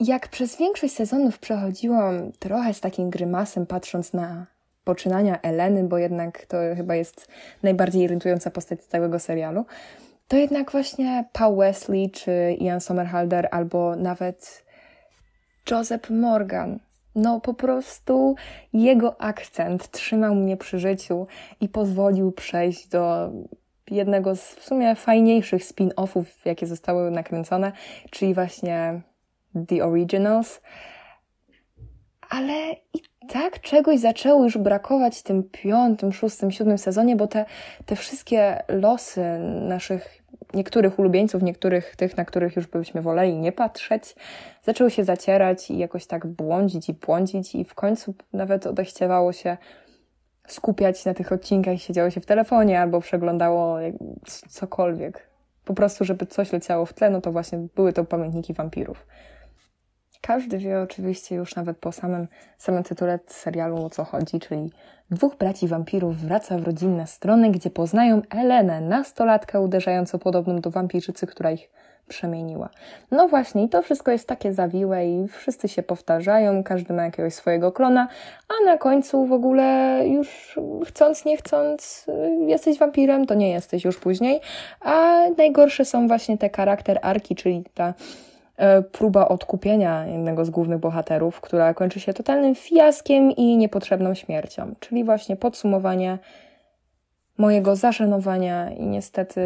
[0.00, 4.46] jak przez większość sezonów przechodziłam trochę z takim grymasem, patrząc na
[4.84, 7.28] poczynania Eleny, bo jednak to chyba jest
[7.62, 9.64] najbardziej irytująca postać z całego serialu,
[10.30, 14.64] to jednak właśnie Paul Wesley, czy Ian Somerhalder, albo nawet
[15.70, 16.78] Joseph Morgan.
[17.14, 18.34] No po prostu
[18.72, 21.26] jego akcent trzymał mnie przy życiu
[21.60, 23.30] i pozwolił przejść do
[23.90, 27.72] jednego z w sumie fajniejszych spin-offów, jakie zostały nakręcone,
[28.10, 29.00] czyli właśnie
[29.68, 30.60] The Originals.
[32.28, 37.44] Ale i tak czegoś zaczęło już brakować w tym piątym, szóstym, siódmym sezonie, bo te,
[37.86, 40.19] te wszystkie losy naszych
[40.54, 44.14] niektórych ulubieńców, niektórych tych, na których już byśmy woleli nie patrzeć,
[44.62, 49.56] zaczęły się zacierać i jakoś tak błądzić i błądzić i w końcu nawet odechciewało się
[50.48, 53.78] skupiać na tych odcinkach i siedziało się w telefonie albo przeglądało
[54.48, 55.30] cokolwiek.
[55.64, 59.06] Po prostu, żeby coś leciało w tle, no to właśnie były to pamiętniki wampirów.
[60.20, 62.26] Każdy wie oczywiście już nawet po samym,
[62.58, 64.70] samym tytule serialu o co chodzi, czyli
[65.10, 71.26] dwóch braci wampirów wraca w rodzinne strony, gdzie poznają Elenę, nastolatkę uderzająco podobną do wampirzycy,
[71.26, 71.70] która ich
[72.08, 72.68] przemieniła.
[73.10, 77.34] No właśnie, i to wszystko jest takie zawiłe i wszyscy się powtarzają, każdy ma jakiegoś
[77.34, 78.08] swojego klona,
[78.48, 82.06] a na końcu w ogóle już chcąc, nie chcąc,
[82.46, 84.40] jesteś wampirem, to nie jesteś już później.
[84.80, 87.94] A najgorsze są właśnie te charakter arki, czyli ta
[88.92, 94.74] próba odkupienia jednego z głównych bohaterów, która kończy się totalnym fiaskiem i niepotrzebną śmiercią.
[94.80, 96.18] Czyli właśnie podsumowanie
[97.38, 99.40] mojego zażenowania i niestety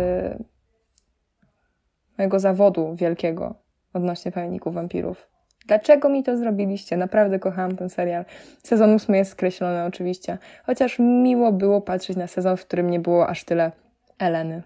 [2.19, 3.55] mojego zawodu wielkiego
[3.93, 5.29] odnośnie pamiętników wampirów.
[5.67, 6.97] Dlaczego mi to zrobiliście?
[6.97, 8.25] Naprawdę kochałam ten serial.
[8.63, 13.29] Sezon ósmy jest skreślony oczywiście, chociaż miło było patrzeć na sezon, w którym nie było
[13.29, 13.73] aż tyle
[14.19, 14.63] Eleny.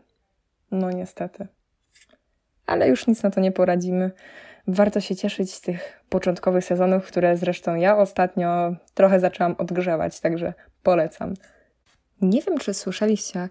[0.70, 1.46] No niestety.
[2.68, 4.10] Ale już nic na to nie poradzimy.
[4.66, 10.54] Warto się cieszyć z tych początkowych sezonów, które zresztą ja ostatnio trochę zaczęłam odgrzewać, także
[10.82, 11.34] polecam.
[12.20, 13.48] Nie wiem, czy słyszeliście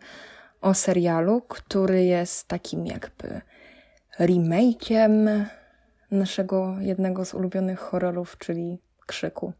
[0.61, 3.41] o serialu, który jest takim jakby
[4.19, 5.45] remake'iem
[6.11, 9.53] naszego jednego z ulubionych horrorów, czyli Krzyku.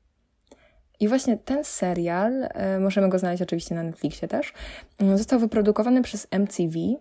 [1.00, 4.54] I właśnie ten serial, e, możemy go znaleźć oczywiście na Netflixie też,
[5.16, 6.96] został wyprodukowany przez MTV e,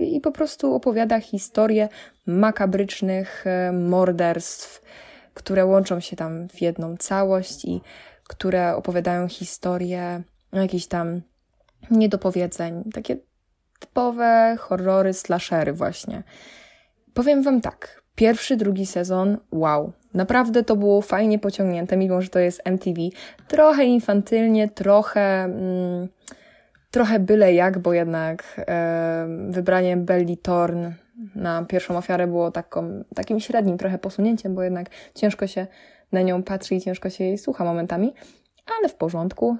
[0.00, 1.88] i po prostu opowiada historię
[2.26, 4.82] makabrycznych e, morderstw,
[5.34, 7.80] które łączą się tam w jedną całość i
[8.28, 10.22] które opowiadają historię
[10.52, 11.20] jakichś tam
[11.90, 13.16] niedopowiedzeń, takie
[13.78, 16.22] typowe horrory, slashery właśnie.
[17.14, 19.92] Powiem wam tak, pierwszy, drugi sezon, wow.
[20.14, 23.00] Naprawdę to było fajnie pociągnięte, mimo że to jest MTV.
[23.48, 25.44] Trochę infantylnie, trochę...
[25.44, 26.08] Mm,
[26.94, 28.60] trochę byle jak, bo jednak
[29.48, 30.90] wybranie Belly Thorn
[31.34, 35.66] na pierwszą ofiarę było taką, takim średnim trochę posunięciem, bo jednak ciężko się
[36.12, 38.14] na nią patrzy i ciężko się jej słucha momentami,
[38.78, 39.56] ale w porządku.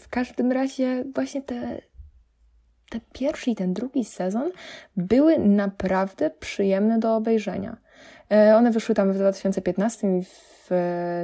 [0.00, 1.80] W każdym razie właśnie te
[2.90, 4.50] ten pierwszy i ten drugi sezon
[4.96, 7.76] były naprawdę przyjemne do obejrzenia.
[8.32, 10.55] E, one wyszły tam w 2015 i w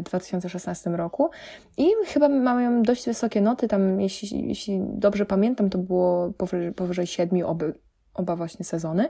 [0.02, 1.30] 2016 roku
[1.76, 7.06] i chyba mają dość wysokie noty, tam jeśli, jeśli dobrze pamiętam, to było powyżej, powyżej
[7.06, 7.74] 7 oby,
[8.14, 9.08] oba właśnie sezony.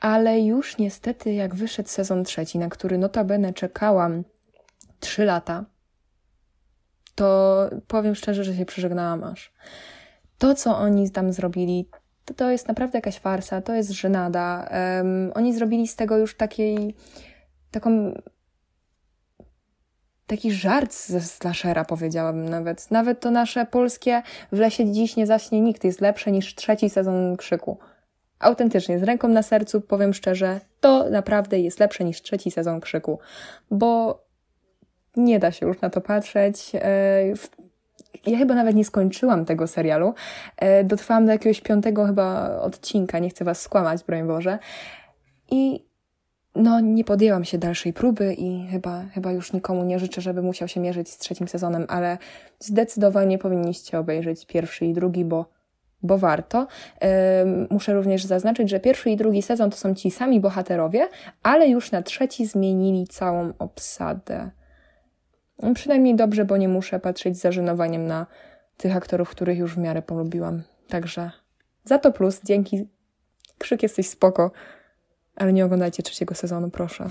[0.00, 4.24] Ale już niestety jak wyszedł sezon trzeci, na który notabene czekałam
[5.00, 5.64] 3 lata,
[7.14, 9.52] to powiem szczerze, że się przeżegnałam aż
[10.38, 11.88] to, co oni tam zrobili,
[12.24, 14.70] to, to jest naprawdę jakaś farsa, to jest żenada.
[14.98, 16.94] Um, oni zrobili z tego już takiej,
[17.70, 18.14] taką,
[20.26, 22.90] taki żart ze slashera, powiedziałabym nawet.
[22.90, 24.22] Nawet to nasze polskie
[24.52, 27.78] w lesie dziś nie zaśnie nikt jest lepsze niż trzeci sezon Krzyku.
[28.38, 33.18] Autentycznie, z ręką na sercu powiem szczerze, to naprawdę jest lepsze niż trzeci sezon Krzyku,
[33.70, 34.20] bo
[35.16, 36.72] nie da się już na to patrzeć.
[36.74, 37.24] E,
[38.26, 40.14] ja chyba nawet nie skończyłam tego serialu.
[40.56, 44.58] E, dotrwałam do jakiegoś piątego chyba odcinka, nie chcę was skłamać, broń Boże.
[45.50, 45.85] I
[46.56, 50.68] no, nie podjęłam się dalszej próby i chyba, chyba już nikomu nie życzę, żeby musiał
[50.68, 52.18] się mierzyć z trzecim sezonem, ale
[52.58, 55.46] zdecydowanie powinniście obejrzeć pierwszy i drugi, bo,
[56.02, 56.66] bo warto.
[57.70, 61.08] Muszę również zaznaczyć, że pierwszy i drugi sezon to są ci sami bohaterowie,
[61.42, 64.50] ale już na trzeci zmienili całą obsadę.
[65.62, 68.26] No, Przynajmniej dobrze, bo nie muszę patrzeć z zażenowaniem na
[68.76, 70.62] tych aktorów, których już w miarę polubiłam.
[70.88, 71.30] Także
[71.84, 72.88] za to plus, dzięki.
[73.58, 74.50] Krzyk jesteś spoko,
[75.36, 77.08] ale nie oglądajcie trzeciego sezonu, proszę.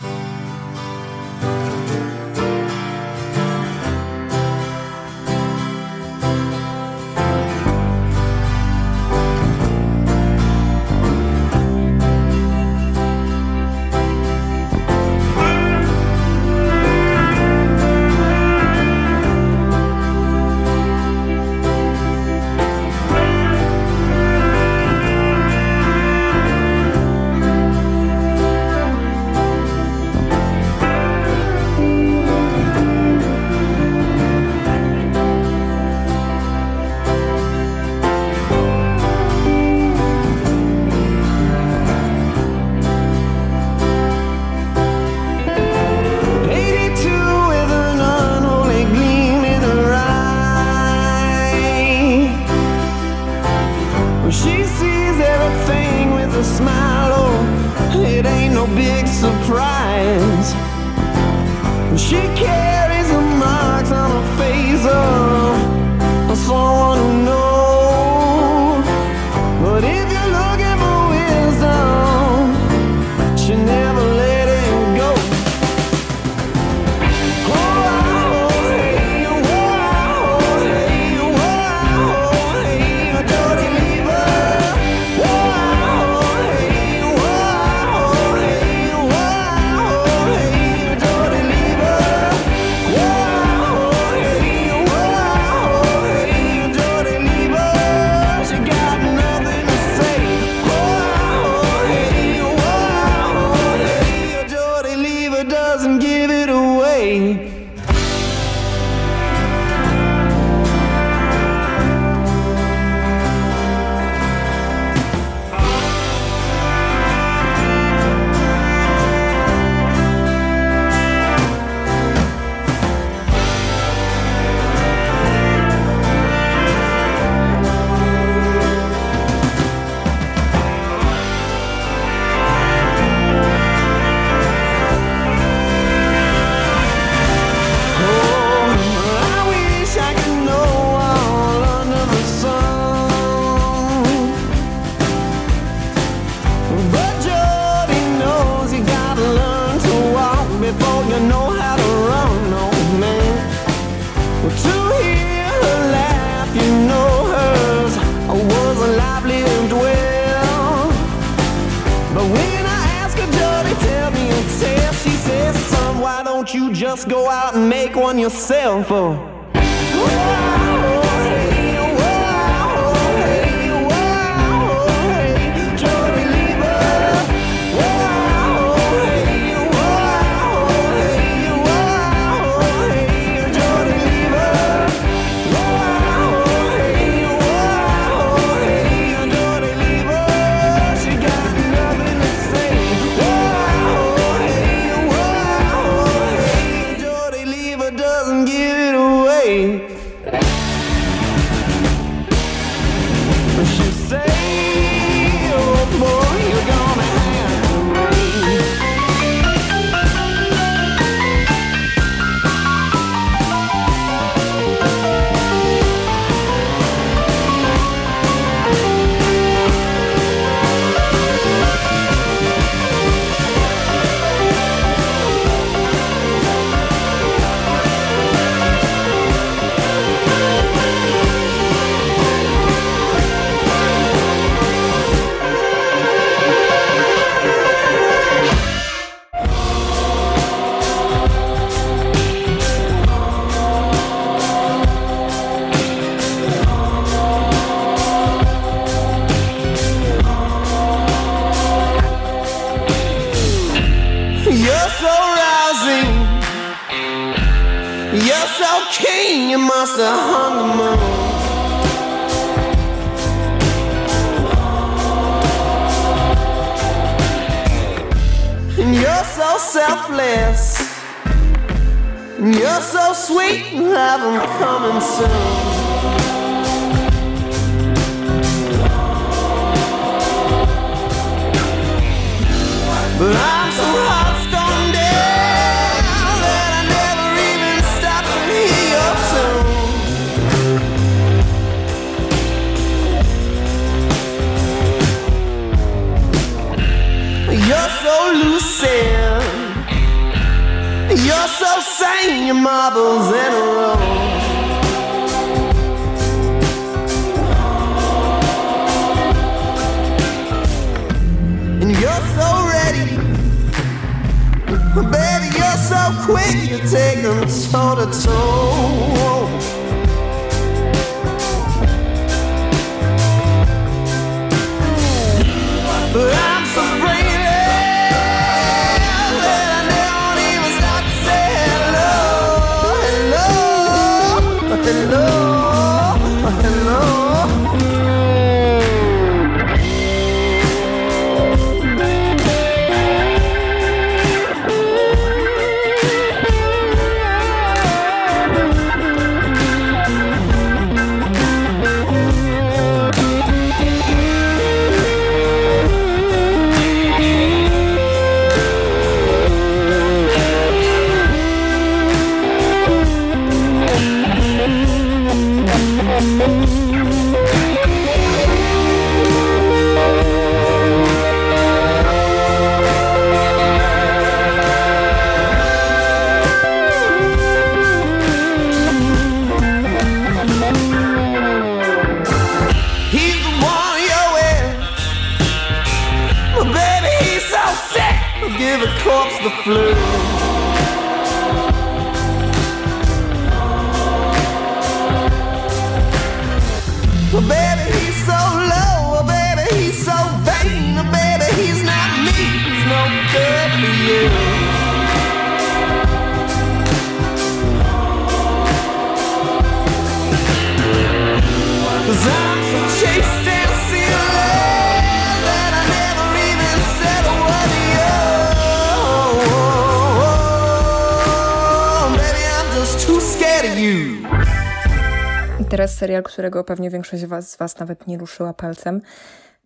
[425.96, 429.02] Serial, którego pewnie większość z was, z was nawet nie ruszyła palcem.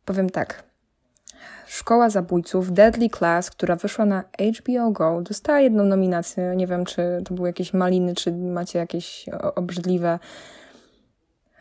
[0.06, 0.64] Powiem tak.
[1.68, 4.24] Szkoła Zabójców, Deadly Class, która wyszła na
[4.58, 6.54] HBO Go, dostała jedną nominację.
[6.56, 9.26] Nie wiem, czy to były jakieś maliny, czy macie jakieś
[9.56, 10.20] obrzydliwe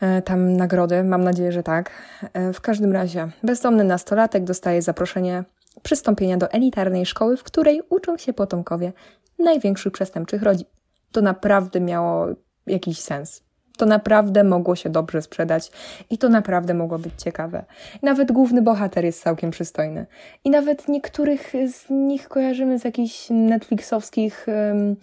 [0.01, 1.05] e, tam nagrody.
[1.05, 1.91] Mam nadzieję, że tak.
[2.33, 5.45] E, W każdym razie, bezdomny nastolatek dostaje zaproszenie
[5.83, 8.93] przystąpienia do elitarnej szkoły, w której uczą się potomkowie
[9.39, 10.67] największych przestępczych rodzin.
[11.13, 12.27] To naprawdę miało
[12.67, 13.48] jakiś sens.
[13.79, 15.71] To naprawdę mogło się dobrze sprzedać
[16.11, 17.65] i to naprawdę mogło być ciekawe.
[18.03, 20.07] Nawet główny bohater jest całkiem przystojny.
[20.45, 24.97] I nawet niektórych z nich kojarzymy z jakichś netflixowskich um,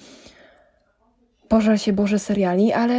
[1.50, 2.96] Boże się Boże seriali, ale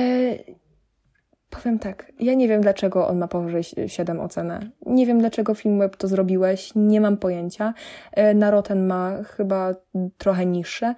[1.50, 4.60] powiem tak, ja nie wiem dlaczego on ma powyżej 7 ocenę.
[4.86, 7.74] Nie wiem dlaczego Filmweb to zrobiłeś, nie mam pojęcia.
[8.12, 9.74] E, Na Rotten ma chyba
[10.18, 10.94] trochę niższe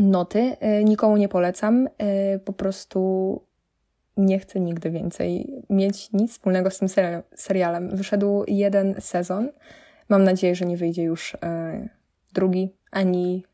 [0.00, 0.56] noty.
[0.60, 3.40] E, Nikomu nie polecam, e, po prostu
[4.20, 7.96] nie chcę nigdy więcej mieć nic wspólnego z tym seri- serialem.
[7.96, 9.50] Wyszedł jeden sezon.
[10.08, 11.88] Mam nadzieję, że nie wyjdzie już e,
[12.32, 13.44] drugi ani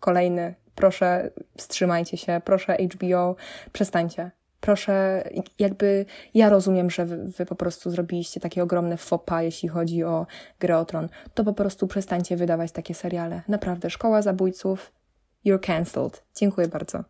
[0.00, 0.54] kolejny.
[0.74, 2.40] Proszę, wstrzymajcie się.
[2.44, 3.36] Proszę, HBO,
[3.72, 4.30] przestańcie.
[4.60, 5.24] Proszę,
[5.58, 10.26] jakby ja rozumiem, że wy, wy po prostu zrobiliście takie ogromne pas, jeśli chodzi o
[10.60, 11.08] grę o tron.
[11.34, 13.42] To po prostu przestańcie wydawać takie seriale.
[13.48, 14.92] Naprawdę, Szkoła Zabójców,
[15.46, 16.24] you're cancelled.
[16.34, 17.04] Dziękuję bardzo.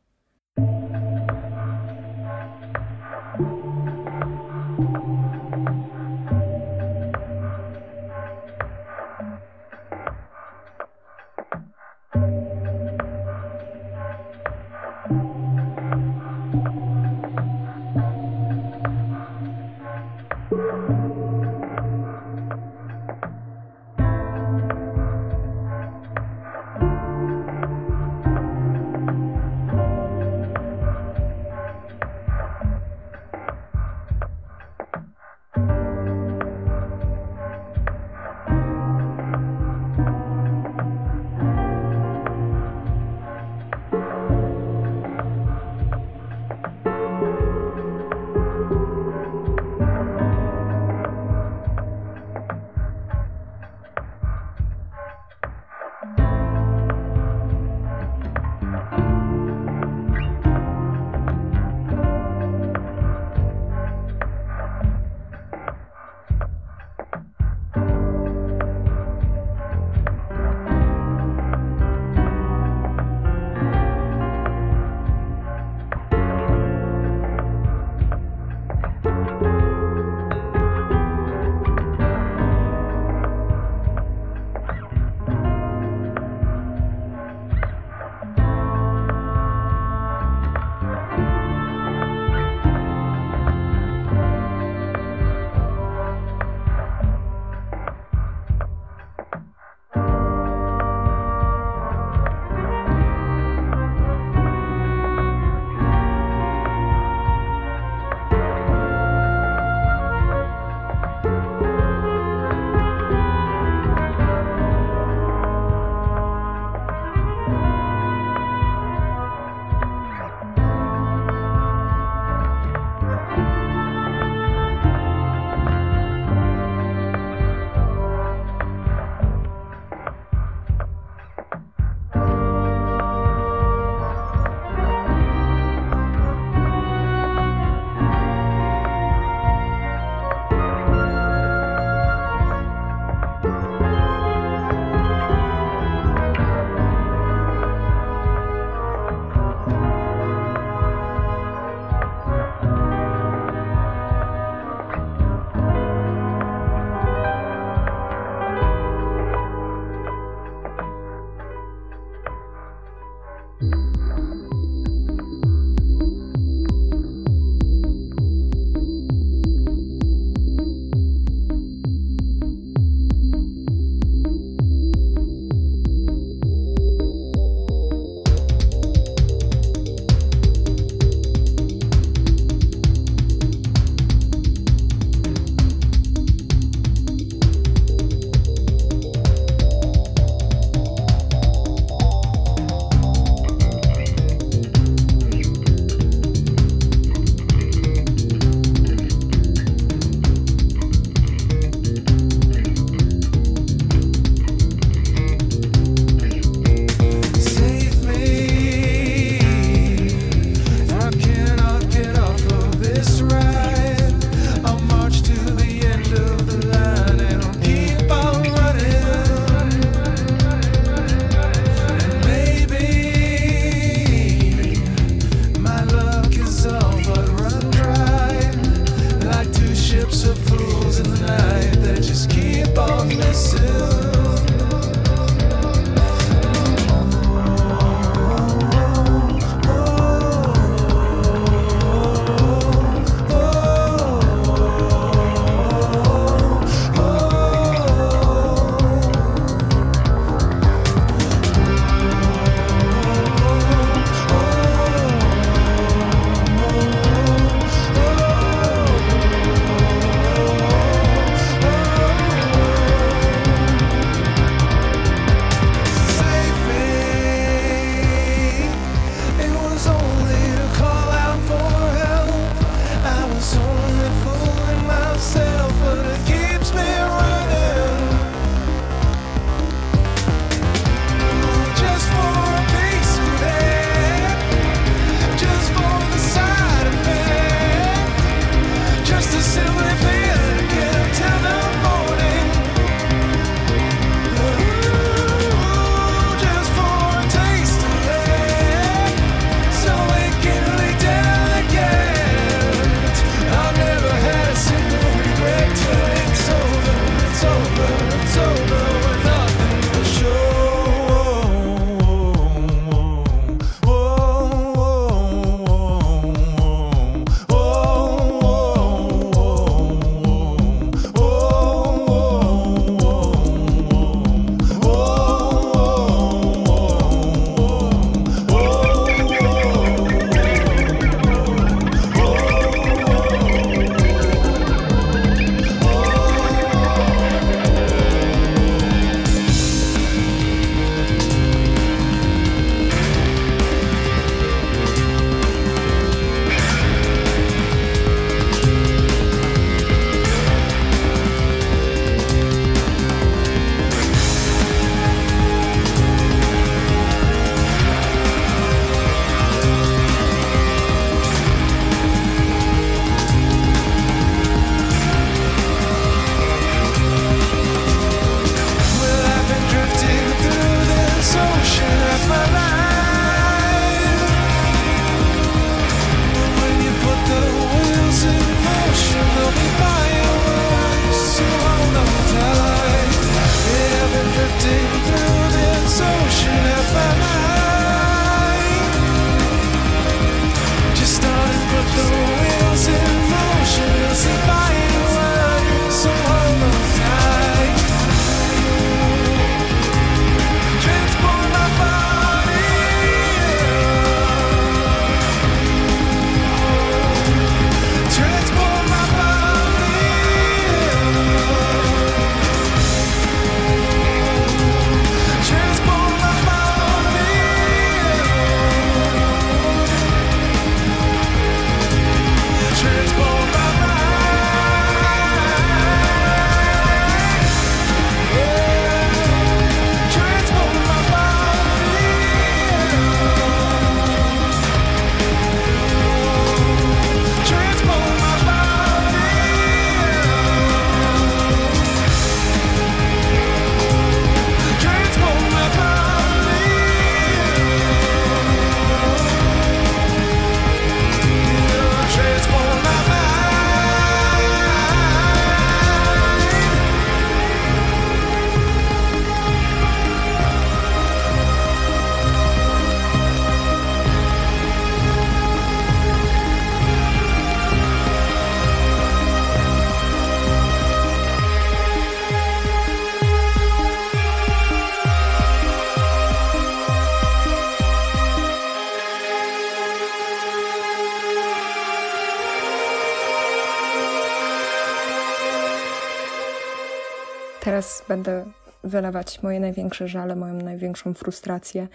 [488.88, 491.88] Wylewać moje największe żale, moją największą frustrację,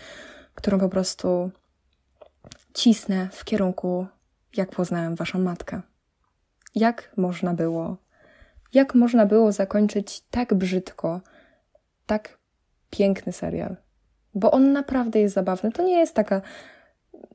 [0.56, 1.52] którą po prostu
[2.74, 4.08] cisnę w kierunku,
[4.58, 5.82] jak poznałem waszą matkę.
[6.76, 7.98] Jak można było,
[8.74, 11.22] jak można było zakończyć tak brzydko,
[12.06, 12.38] tak
[12.90, 13.76] piękny serial?
[14.36, 15.72] Bo on naprawdę jest zabawny.
[15.72, 16.42] To nie jest taka,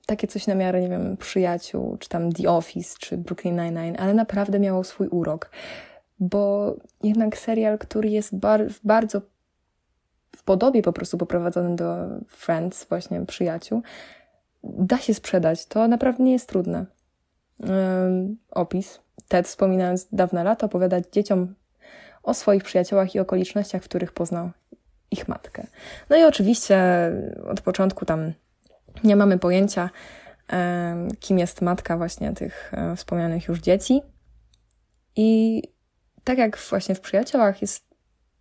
[0.06, 4.14] takie coś na miarę, nie wiem, przyjaciół, czy tam The Office, czy Brooklyn Nine-Nine, ale
[4.14, 5.50] naprawdę miało swój urok.
[6.20, 9.24] Bo jednak serial, który jest bar bardzo w
[10.48, 13.82] podobie po prostu poprowadzony do Friends, właśnie przyjaciół,
[14.64, 15.66] da się sprzedać.
[15.66, 16.86] To naprawdę nie jest trudne.
[17.64, 19.00] Ym, opis.
[19.28, 21.54] Ted, wspominając dawne lata, opowiadać dzieciom
[22.22, 24.50] o swoich przyjaciołach i okolicznościach, w których poznał
[25.10, 25.66] ich matkę.
[26.10, 26.78] No i oczywiście
[27.50, 28.32] od początku tam
[29.04, 29.90] nie mamy pojęcia,
[31.20, 34.02] kim jest matka właśnie tych wspomnianych już dzieci.
[35.16, 35.62] I
[36.24, 37.87] tak jak właśnie w przyjaciołach jest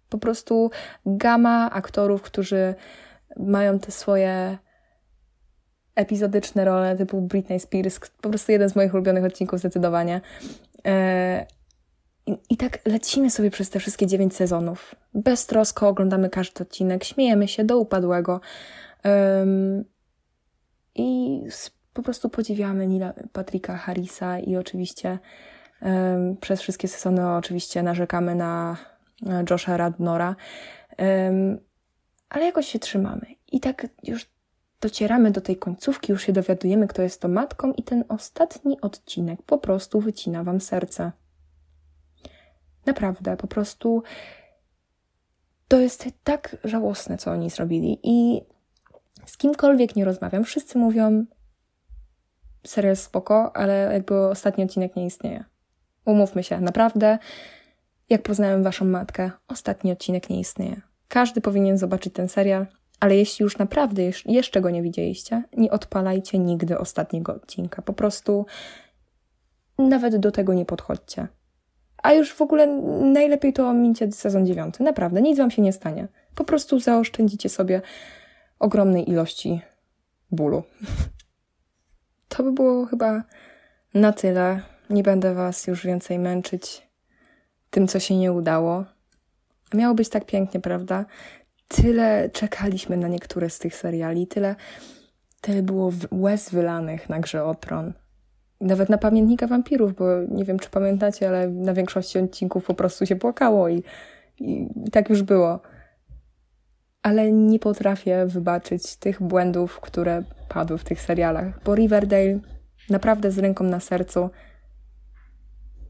[0.10, 0.72] po prostu
[1.06, 2.76] gama aktorów, którzy
[3.38, 4.58] mają te swoje
[5.96, 10.22] epizodyczne role typu Britney Spears, po prostu jeden z moich ulubionych odcinków zdecydowanie.
[10.86, 11.46] E,
[12.26, 14.96] I, I tak lecimy sobie przez te wszystkie dziewięć sezonów.
[15.14, 18.42] Beztrosko oglądamy każdy odcinek, śmiejemy się do upadłego.
[19.04, 19.84] Em,
[20.96, 21.42] I
[21.94, 25.20] po prostu podziwiamy Nila Patricka Harrisa i oczywiście
[25.82, 28.78] em, przez wszystkie sezony oczywiście narzekamy na
[29.50, 30.36] Josha Radnora.
[32.30, 33.26] Ale jakoś się trzymamy.
[33.52, 34.26] I tak już
[34.82, 39.42] docieramy do tej końcówki, już się dowiadujemy, kto jest to matką, i ten ostatni odcinek
[39.42, 41.12] po prostu wycina wam serce.
[42.86, 44.04] Naprawdę, po prostu
[45.68, 48.00] to jest tak żałosne, co oni zrobili.
[48.04, 48.42] I
[49.26, 51.26] z kimkolwiek nie rozmawiam, wszyscy mówią
[52.66, 55.44] serial spoko, ale jakby ostatni odcinek nie istnieje.
[56.06, 57.20] Umówmy się, naprawdę,
[58.10, 60.82] jak poznałem waszą matkę, ostatni odcinek nie istnieje.
[61.08, 62.68] Każdy powinien zobaczyć ten serial,
[63.00, 67.82] ale jeśli już naprawdę jeszcze go nie widzieliście, nie odpalajcie nigdy ostatniego odcinka.
[67.82, 68.46] Po prostu
[69.78, 71.28] nawet do tego nie podchodźcie.
[72.04, 72.68] A już w ogóle
[73.02, 74.84] najlepiej to omincie sezon dziewiąty.
[74.84, 76.08] Naprawdę, nic wam się nie stanie.
[76.36, 77.82] Po prostu zaoszczędzicie sobie
[78.60, 79.62] ogromnej ilości
[80.32, 80.64] bólu.
[82.30, 83.24] To by było chyba
[83.94, 84.62] na tyle.
[84.90, 86.87] Nie będę was już więcej męczyć
[87.70, 88.86] tym, co się nie udało.
[89.74, 91.06] Miało być tak pięknie, prawda?
[91.68, 94.56] Tyle czekaliśmy na niektóre z tych seriali, tyle,
[95.42, 97.94] tyle było łez wylanych na grze o tron.
[98.62, 103.06] Nawet na pamiętnika wampirów, bo nie wiem, czy pamiętacie, ale na większości odcinków po prostu
[103.06, 103.84] się płakało i,
[104.40, 105.60] i tak już było.
[107.02, 112.40] Ale nie potrafię wybaczyć tych błędów, które padły w tych serialach, bo Riverdale
[112.90, 114.30] naprawdę z ręką na sercu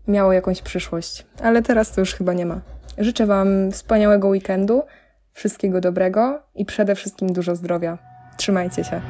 [0.07, 2.61] miało jakąś przyszłość, ale teraz to już chyba nie ma.
[2.97, 4.83] Życzę Wam wspaniałego weekendu,
[5.33, 7.97] wszystkiego dobrego i przede wszystkim dużo zdrowia.
[8.37, 9.01] Trzymajcie się.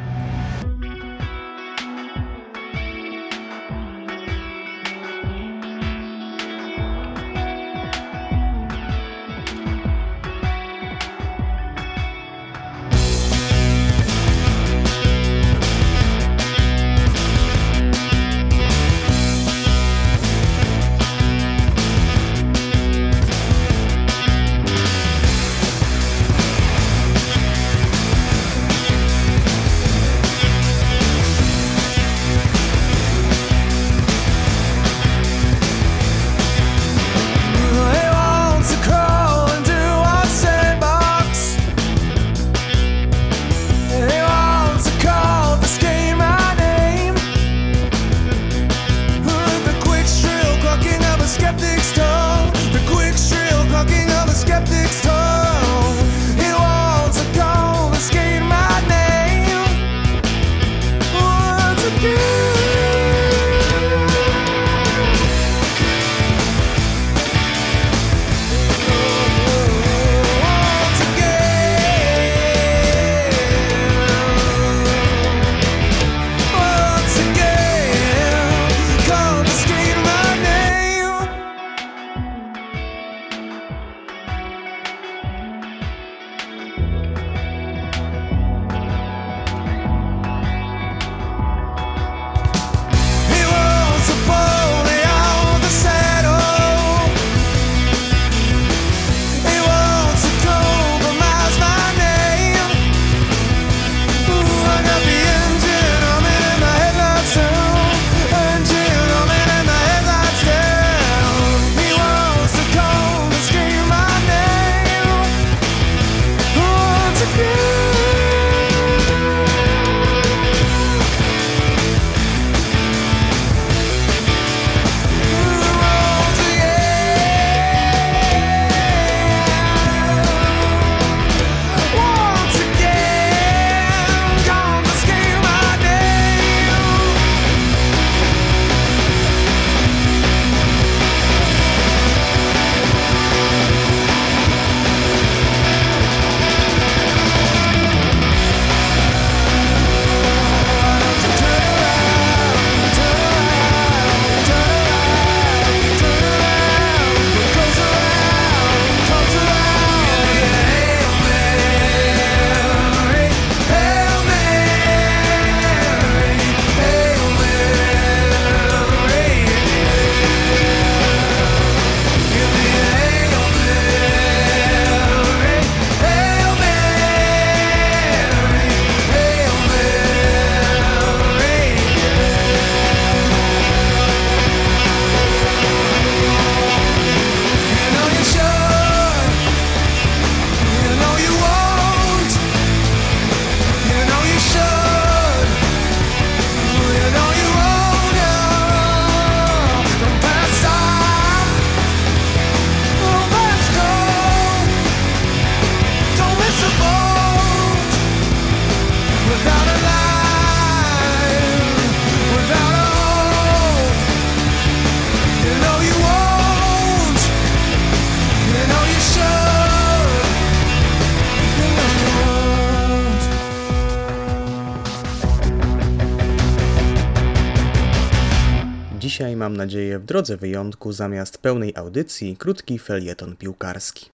[229.18, 234.10] Dzisiaj mam nadzieję w drodze wyjątku zamiast pełnej audycji krótki felieton piłkarski.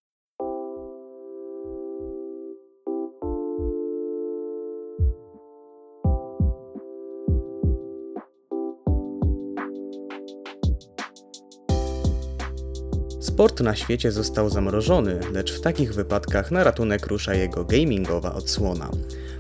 [13.34, 18.90] Sport na świecie został zamrożony, lecz w takich wypadkach na ratunek rusza jego gamingowa odsłona.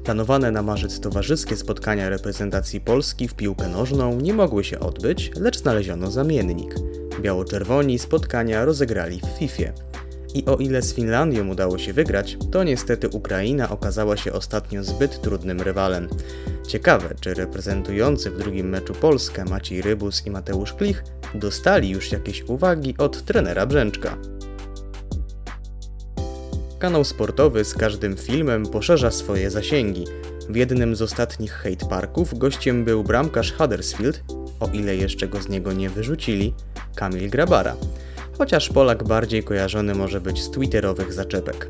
[0.03, 5.60] Planowane na marzec towarzyskie spotkania reprezentacji Polski w piłkę nożną nie mogły się odbyć, lecz
[5.60, 6.76] znaleziono zamiennik.
[7.22, 9.74] Biało-czerwoni spotkania rozegrali w FIFA.
[10.34, 15.22] I o ile z Finlandią udało się wygrać, to niestety Ukraina okazała się ostatnio zbyt
[15.22, 16.07] trudnym rywalem.
[16.68, 21.03] Ciekawe, czy reprezentujący w drugim meczu Polskę Maciej Rybus i Mateusz Klich
[21.35, 24.18] dostali już jakieś uwagi od trenera Brzęczka.
[26.80, 30.05] Kanał sportowy z każdym filmem poszerza swoje zasięgi.
[30.49, 34.23] W jednym z ostatnich hate parków gościem był bramkarz Huddersfield,
[34.60, 36.53] o ile jeszcze go z niego nie wyrzucili,
[36.95, 37.76] Kamil Grabara.
[38.38, 41.68] Chociaż Polak bardziej kojarzony może być z twitterowych zaczepek.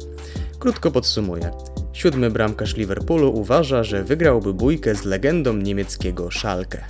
[0.60, 1.52] Krótko podsumuję.
[1.94, 6.85] Siódmy bramkarz Liverpoolu uważa, że wygrałby bójkę z legendą niemieckiego Schalke.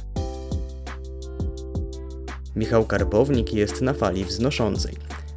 [2.55, 4.93] Michał Karpownik jest na fali wznoszącej.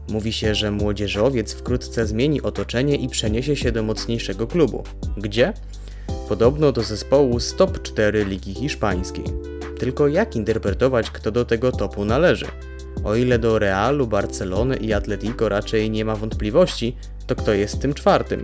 [0.08, 4.82] Mówi się, że młodzieżowiec wkrótce zmieni otoczenie i przeniesie się do mocniejszego klubu.
[5.16, 5.52] Gdzie?
[6.28, 9.24] Podobno do zespołu z top 4 Ligi Hiszpańskiej.
[9.78, 12.46] Tylko jak interpretować, kto do tego topu należy?
[13.06, 16.96] O ile do Realu, Barcelony i Atletico raczej nie ma wątpliwości,
[17.26, 18.42] to kto jest tym czwartym?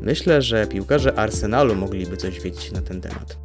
[0.00, 3.36] Myślę, że piłkarze Arsenalu mogliby coś wiedzieć na ten temat.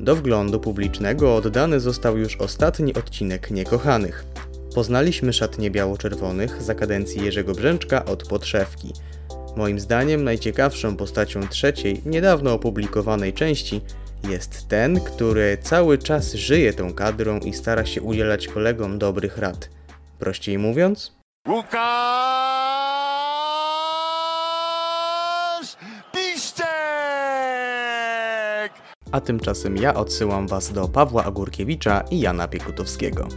[0.00, 4.24] Do wglądu publicznego oddany został już ostatni odcinek Niekochanych.
[4.74, 8.92] Poznaliśmy szatnie biało-czerwonych za kadencji Jerzego Brzęczka od podszewki.
[9.56, 13.80] Moim zdaniem najciekawszą postacią trzeciej, niedawno opublikowanej części
[14.28, 19.68] jest ten, który cały czas żyje tą kadrą i stara się udzielać kolegom dobrych rad.
[20.18, 21.12] Prościej mówiąc,
[21.48, 21.76] Łukasz
[26.12, 26.64] Piszczek!
[29.12, 33.28] a tymczasem ja odsyłam Was do Pawła Agurkiewicza i Jana Piekutowskiego.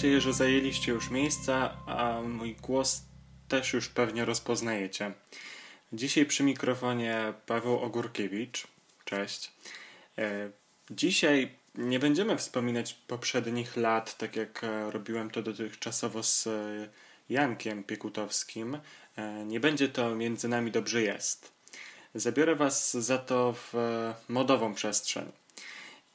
[0.00, 3.02] Nadzieję, że zajęliście już miejsca, a mój głos
[3.48, 5.12] też już pewnie rozpoznajecie.
[5.92, 8.66] Dzisiaj przy mikrofonie Paweł Ogórkiewicz.
[9.04, 9.52] Cześć.
[10.18, 10.50] E,
[10.90, 16.88] Dzisiaj nie będziemy wspominać poprzednich lat, tak jak e, robiłem to dotychczasowo z e,
[17.28, 18.78] Jankiem Piekutowskim.
[19.46, 21.52] Nie będzie to między nami dobrze jest.
[22.14, 23.74] Zabiorę Was za to w
[24.28, 25.32] modową przestrzeń.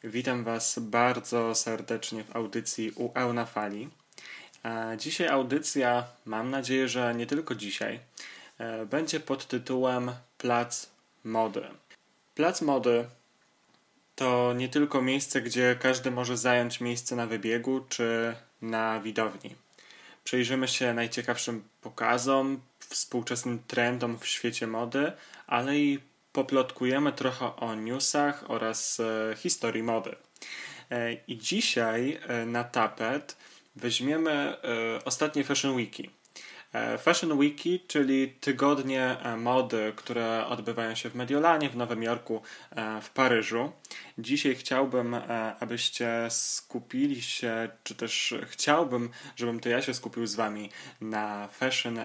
[0.06, 3.90] Witam Was bardzo serdecznie w audycji UE na fali.
[4.64, 8.00] A Dzisiaj audycja, mam nadzieję, że nie tylko dzisiaj,
[8.58, 10.90] e, będzie pod tytułem Plac
[11.24, 11.64] Mody.
[12.36, 13.06] Plac Mody
[14.16, 19.56] to nie tylko miejsce, gdzie każdy może zająć miejsce na wybiegu czy na widowni.
[20.24, 25.12] Przyjrzymy się najciekawszym pokazom, współczesnym trendom w świecie mody,
[25.48, 26.00] ale i
[26.36, 30.16] poplotkujemy trochę o newsach oraz e, historii mody.
[30.92, 33.38] E, I dzisiaj e, na tapet
[33.76, 34.58] weźmiemy
[35.06, 36.10] ostatnie Fashion Weeki.
[37.00, 42.42] Fashion Weeki, czyli tygodnie mody, które odbywają się w Mediolanie, w Nowym Jorku,
[43.02, 43.72] w Paryżu.
[44.18, 45.16] Dzisiaj chciałbym,
[45.60, 50.70] abyście skupili się, czy też chciałbym, żebym to ja się skupił z Wami
[51.02, 52.00] na Fashion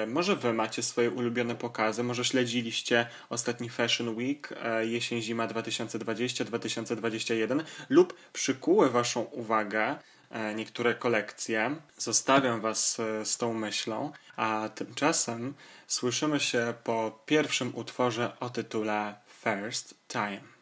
[0.07, 4.49] Może Wy macie swoje ulubione pokazy, może śledziliście ostatni Fashion Week
[4.81, 9.95] jesień-zima 2020-2021 lub przykuły Waszą uwagę
[10.55, 11.75] niektóre kolekcje.
[11.97, 15.53] Zostawiam Was z tą myślą, a tymczasem
[15.87, 20.58] słyszymy się po pierwszym utworze o tytule First Time.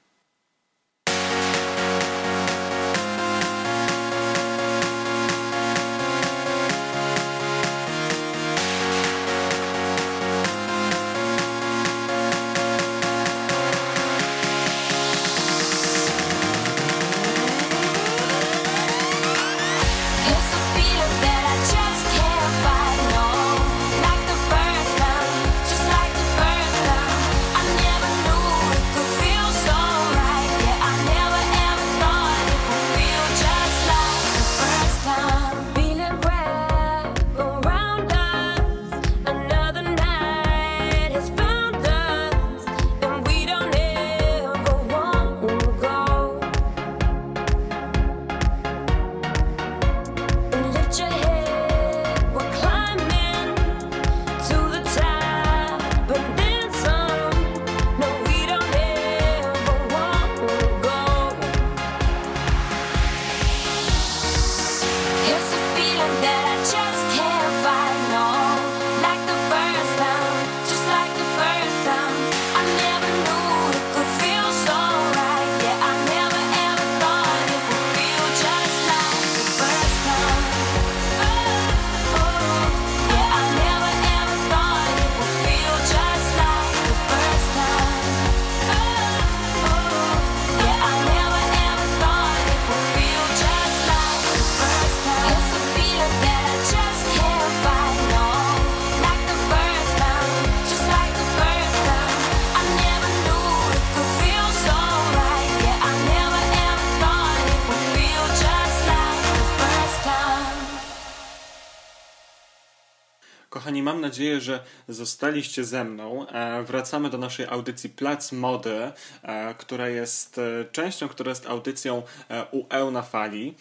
[114.90, 116.28] Zostaliście ze mną.
[116.28, 118.92] E, wracamy do naszej audycji Plac Mody,
[119.24, 122.04] e, która jest e, częścią, która jest audycją
[122.52, 123.54] UE na fali.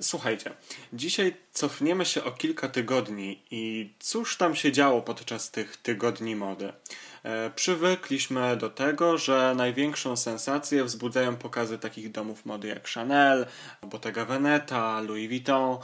[0.00, 0.50] Słuchajcie,
[0.92, 6.72] dzisiaj cofniemy się o kilka tygodni i cóż tam się działo podczas tych tygodni mody.
[7.54, 13.46] Przywykliśmy do tego, że największą sensację wzbudzają pokazy takich domów mody jak Chanel,
[13.82, 15.78] Bottega Veneta, Louis Vuitton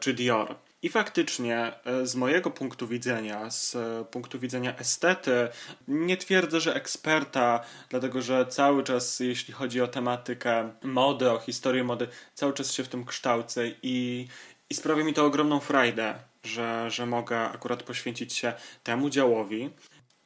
[0.00, 0.54] czy Dior.
[0.82, 5.48] I faktycznie, e, z mojego punktu widzenia, z e, punktu widzenia estety,
[5.88, 11.84] nie twierdzę, że eksperta, dlatego że cały czas, jeśli chodzi o tematykę mody, o historię
[11.84, 14.28] mody, cały czas się w tym kształcę i,
[14.70, 16.14] i sprawia mi to ogromną frajdę,
[16.44, 18.52] że, że mogę akurat poświęcić się
[18.82, 19.70] temu działowi.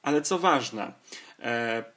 [0.02, 0.92] Ale co ważne,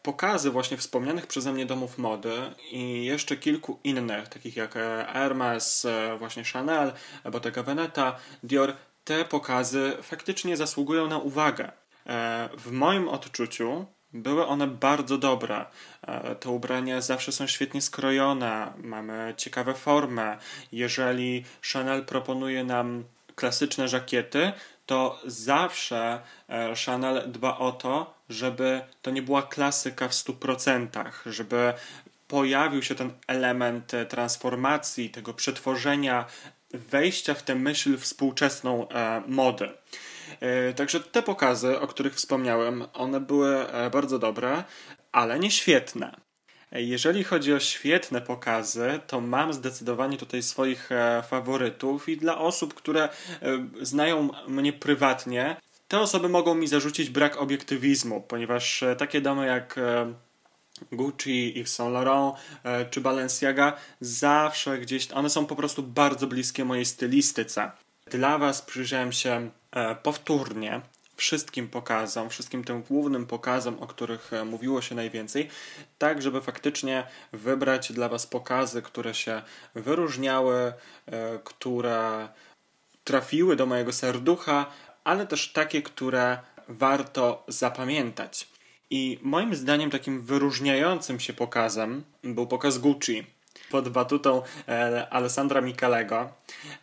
[0.04, 2.34] pokazy właśnie wspomnianych przeze mnie domów mody
[2.72, 6.94] i jeszcze kilku innych, takich jak e, Hermes, e, właśnie Chanel,
[7.32, 8.74] Bottega Veneta, Dior,
[9.04, 11.72] te pokazy faktycznie zasługują na uwagę.
[12.08, 15.66] E, w moim odczuciu były one bardzo dobre.
[16.08, 20.38] E, Te ubrania zawsze są świetnie skrojone, mamy ciekawe formy.
[20.72, 21.44] Jeżeli
[21.74, 23.04] Chanel proponuje nam
[23.36, 24.52] klasyczne żakiety,
[24.86, 31.74] to zawsze e, Chanel dba o to, żeby to nie była klasyka w 100%, żeby
[32.28, 36.26] pojawił się ten element e, transformacji, tego przetworzenia,
[36.74, 39.70] wejścia w tę myśl współczesną e, mody.
[40.40, 44.64] E, Także te pokazy, o których wspomniałem, one były bardzo dobre,
[45.12, 46.25] ale nie świetne.
[46.72, 52.74] Jeżeli chodzi o świetne pokazy, to mam zdecydowanie tutaj swoich e, faworytów i dla osób,
[52.74, 53.10] które e,
[53.82, 55.56] znają mnie prywatnie,
[55.88, 59.80] te osoby mogą mi zarzucić brak obiektywizmu, ponieważ e, takie domy jak
[60.92, 62.36] Gucci, Yves Saint Laurent
[62.90, 67.72] czy Balenciaga zawsze gdzieś, one są po prostu bardzo bliskie mojej stylistyce.
[68.12, 69.50] Dla Was przyjrzałem się
[70.04, 70.82] powtórnie
[71.16, 75.50] wszystkim pokazom, wszystkim tym głównym pokazom, o których e, mówiło się najwięcej,
[75.98, 79.42] tak żeby faktycznie wybrać dla Was pokazy, które się
[79.76, 80.74] wyróżniały,
[81.06, 82.30] e, które
[83.04, 84.66] trafiły do mojego serducha,
[85.04, 88.48] ale też takie, które warto zapamiętać.
[88.90, 93.35] I moim zdaniem takim wyróżniającym się pokazem był pokaz Gucci
[93.76, 96.32] pod batutą e, Alessandra Michelego.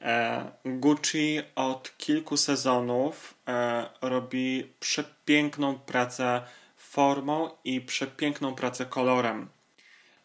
[0.02, 6.42] E, Gucci od kilku sezonów e, robi przepiękną pracę
[6.76, 9.48] formą i przepiękną pracę kolorem.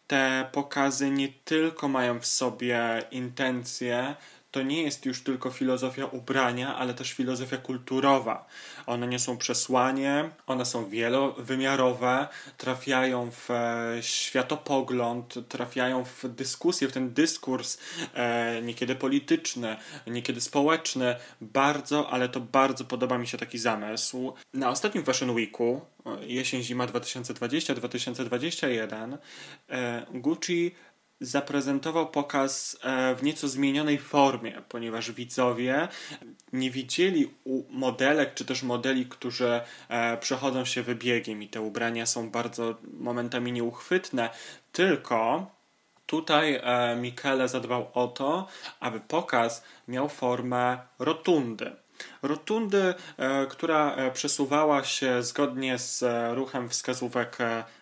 [0.07, 4.15] Te pokazy nie tylko mają w sobie intencje,
[4.51, 8.47] to nie jest już tylko filozofia ubrania, ale też filozofia kulturowa.
[8.85, 17.13] One niosą przesłanie, one są wielowymiarowe, trafiają w e, światopogląd, trafiają w dyskusję, w ten
[17.13, 17.77] dyskurs
[18.13, 21.15] e, niekiedy polityczny, niekiedy społeczny.
[21.41, 24.33] Bardzo, ale to bardzo podoba mi się taki zamysł.
[24.53, 29.17] Na ostatnim Fashion Weeku, e, jesień-zima 2020-2021,
[29.69, 30.75] e, Gucci
[31.21, 35.87] zaprezentował pokaz e, w nieco zmienionej formie, ponieważ widzowie
[36.53, 42.05] nie widzieli u modelek czy też modeli, którzy e, przechodzą się wybiegiem i te ubrania
[42.05, 44.29] są bardzo momentami nieuchwytne,
[44.71, 45.51] tylko
[46.05, 48.47] tutaj e, Michele zadbał o to,
[48.79, 51.71] aby pokaz miał formę rotundy.
[52.21, 52.93] Rotundy,
[53.49, 56.03] która przesuwała się zgodnie z
[56.35, 57.37] ruchem wskazówek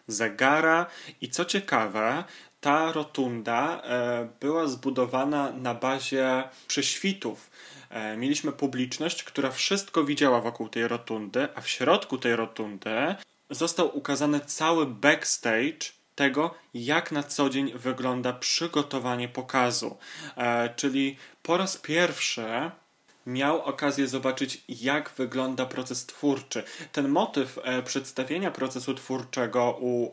[0.07, 0.85] zegara
[1.21, 2.23] i co ciekawe,
[2.65, 7.49] ta rotunda e, była zbudowana na bazie prześwitów.
[7.89, 13.15] E, Mieliśmy publiczność, która wszystko widziała wokół tej rotundy, a w środku tej rotundy
[13.49, 15.79] został ukazany cały backstage
[16.15, 19.97] tego, jak na co dzień wygląda przygotowanie pokazu.
[20.37, 22.71] E, Czyli po raz pierwszy
[23.25, 26.63] miał okazję zobaczyć, jak wygląda proces twórczy.
[26.91, 30.09] Ten motyw e, przedstawienia procesu twórczego u e,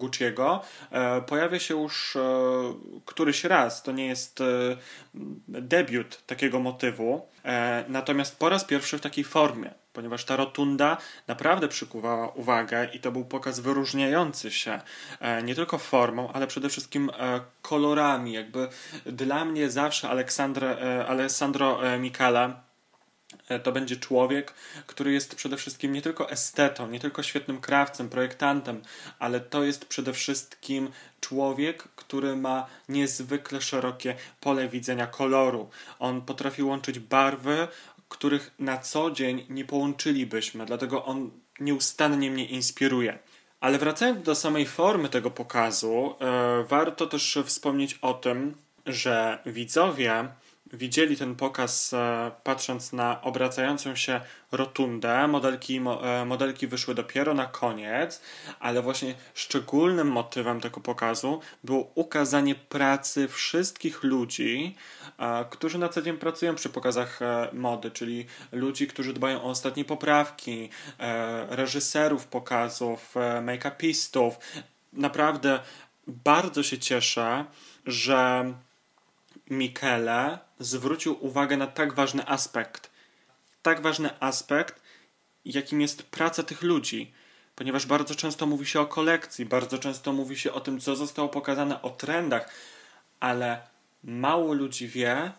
[0.00, 0.60] Gucci'ego
[0.90, 2.20] e, pojawia się już e,
[3.06, 3.82] któryś raz.
[3.82, 4.44] To nie jest e,
[5.48, 7.31] debiut takiego motywu,
[7.88, 9.70] natomiast po raz pierwszy w takiej formie.
[9.92, 10.96] Ponieważ ta rotunda
[11.26, 14.80] naprawdę przykuwała uwagę i to był pokaz wyróżniający się
[15.20, 18.32] e, nie tylko formą, ale przede wszystkim e, kolorami.
[18.32, 18.68] Jakby
[19.06, 22.58] dla mnie zawsze Aleksandre, e, Alessandro e, e,
[23.62, 24.54] to będzie człowiek,
[24.86, 28.82] który jest przede wszystkim nie tylko estetą, nie tylko świetnym krawcem, projektantem,
[29.18, 30.88] ale to jest przede wszystkim
[31.20, 35.70] człowiek, który ma niezwykle szerokie pole widzenia koloru.
[35.98, 37.68] On potrafi łączyć barwy,
[38.08, 43.18] których na co dzień nie połączylibyśmy, dlatego on nieustannie mnie inspiruje.
[43.60, 48.54] Ale wracając do samej formy tego pokazu, e, warto też wspomnieć o tym,
[48.86, 50.28] że widzowie
[50.72, 54.20] widzieli ten pokaz e, patrząc na obracającą się
[54.52, 55.28] rotundę.
[55.28, 58.22] Modelki, mo, e, modelki wyszły dopiero na koniec,
[58.60, 64.76] ale właśnie szczególnym motywem tego pokazu było ukazanie pracy wszystkich ludzi,
[65.18, 67.20] e, którzy na co dzień pracują przy pokazach
[67.52, 70.68] mody, czyli ludzi, którzy dbają o ostatnie poprawki,
[71.48, 74.32] reżyserów pokazów, make-upistów.
[74.92, 75.60] Naprawdę
[76.06, 77.44] bardzo się cieszę,
[77.86, 78.44] że
[79.52, 82.90] Michele zwrócił uwagę na tak ważny aspekt.
[83.62, 84.82] Tak ważny aspekt,
[85.44, 87.12] jakim jest praca tych ludzi.
[87.54, 91.28] Ponieważ bardzo często mówi się o kolekcji, bardzo często mówi się o tym, co zostało
[91.28, 92.50] pokazane, o trendach,
[93.20, 93.60] ale
[94.04, 95.32] mało ludzi wie,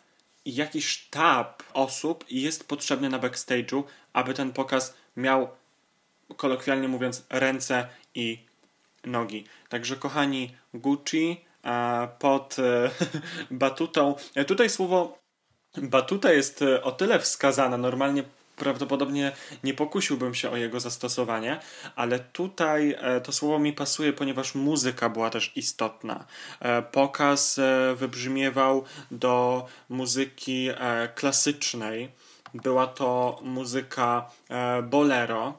[0.46, 3.84] jaki sztab osób jest potrzebny na backstage'u,
[4.14, 5.48] aby ten pokaz miał,
[6.38, 8.46] kolokwialnie mówiąc, ręce i
[9.06, 9.46] nogi.
[9.70, 11.46] Także kochani, Gucci
[12.20, 12.90] pod e,
[13.52, 14.16] batutą.
[14.36, 15.20] e, Tutaj słowo
[15.78, 17.78] batuta jest e, o tyle wskazane.
[17.78, 18.24] Normalnie
[18.56, 19.32] prawdopodobnie
[19.64, 21.60] nie pokusiłbym się o jego zastosowanie,
[21.96, 26.26] ale tutaj e, to słowo mi pasuje, ponieważ muzyka była też istotna.
[26.60, 32.10] E, Pokaz e, wybrzmiewał do muzyki e, klasycznej.
[32.54, 35.54] Była to muzyka e, bolero,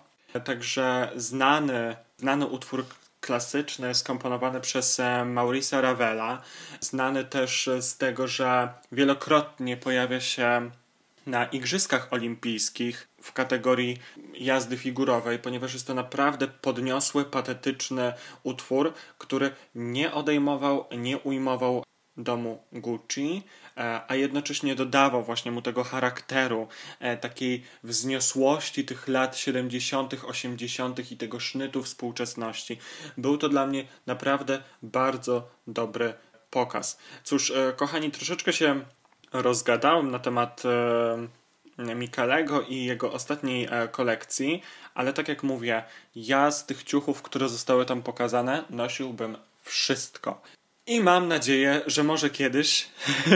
[0.45, 2.85] także znany, znany utwór
[3.25, 6.43] klasyczny skomponowany przez e, Maurice'a Ravela,
[6.81, 10.71] znany też z tego, że wielokrotnie pojawia się
[11.27, 13.99] na Igrzyskach Olimpijskich w kategorii
[14.35, 21.85] jazdy figurowej, ponieważ jest to naprawdę podniosły, patetyczny utwór, który nie odejmował, nie ujmował
[22.17, 23.43] domu Gucci,
[24.09, 26.69] a jednocześnie dodawał właśnie mu tego charakteru,
[27.01, 31.13] e, takiej wzniosłości tych lat 70., 80.
[31.13, 32.79] i tego sznytu współczesności.
[33.17, 36.15] Był to dla mnie naprawdę bardzo dobry
[36.51, 36.99] pokaz.
[37.25, 38.85] Cóż, e, kochani, troszeczkę się
[39.33, 44.63] rozgadałem na temat e, Mikalego i jego ostatniej e, kolekcji,
[44.95, 45.85] ale tak jak mówię,
[46.17, 50.43] ja z tych ciuchów, które zostały tam pokazane, nosiłbym wszystko.
[50.87, 52.89] I mam nadzieję, że może kiedyś,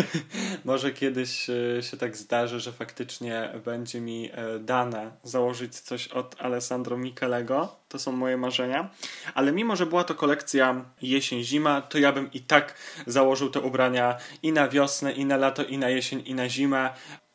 [0.64, 6.40] może kiedyś e, się tak zdarzy, że faktycznie będzie mi e, dane założyć coś od
[6.40, 7.76] Alessandro Michelego.
[7.88, 8.90] To są moje marzenia.
[9.34, 12.74] Ale mimo, że była to kolekcja jesień-zima, to ja bym i tak
[13.06, 16.90] założył te ubrania i na wiosnę, i na lato, i na jesień, i na zimę.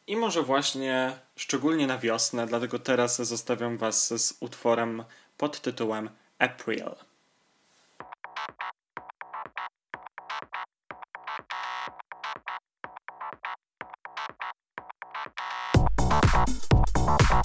[0.08, 5.04] I może właśnie szczególnie na wiosnę, dlatego teraz zostawiam Was z utworem
[5.38, 6.10] pod tytułem
[6.40, 7.13] April.
[17.06, 17.44] Thank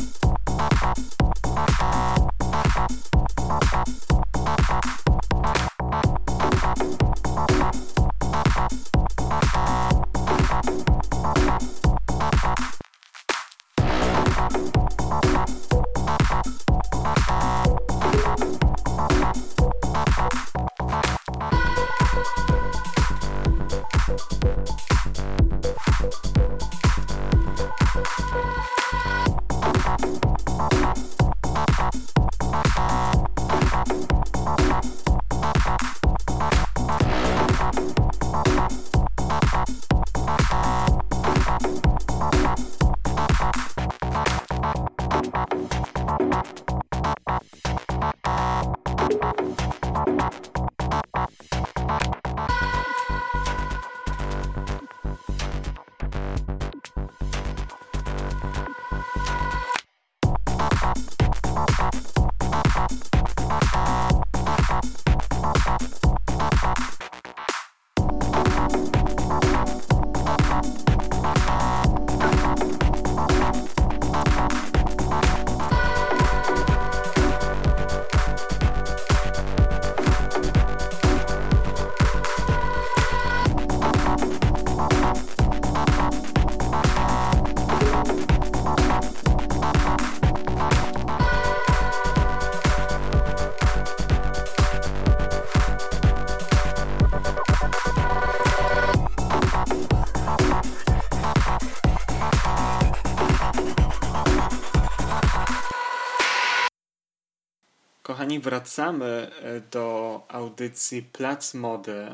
[108.28, 109.06] Kochani, wracamy
[109.42, 112.06] e, do audycji Plac Mody.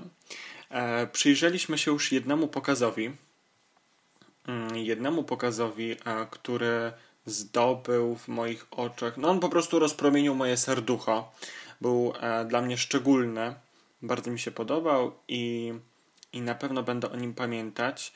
[0.71, 3.11] E, Przyjrzeliśmy się już jednemu pokazowi.
[4.47, 5.97] Mm, Jednemu pokazowi, e,
[6.31, 6.93] który
[7.27, 9.17] zdobył w moich oczach.
[9.17, 11.33] No, on po prostu rozpromienił moje serducho.
[11.81, 12.13] Był
[12.47, 13.55] dla mnie szczególny.
[14.03, 15.73] Bardzo mi się podobał i,
[16.33, 18.13] i na pewno będę o nim pamiętać.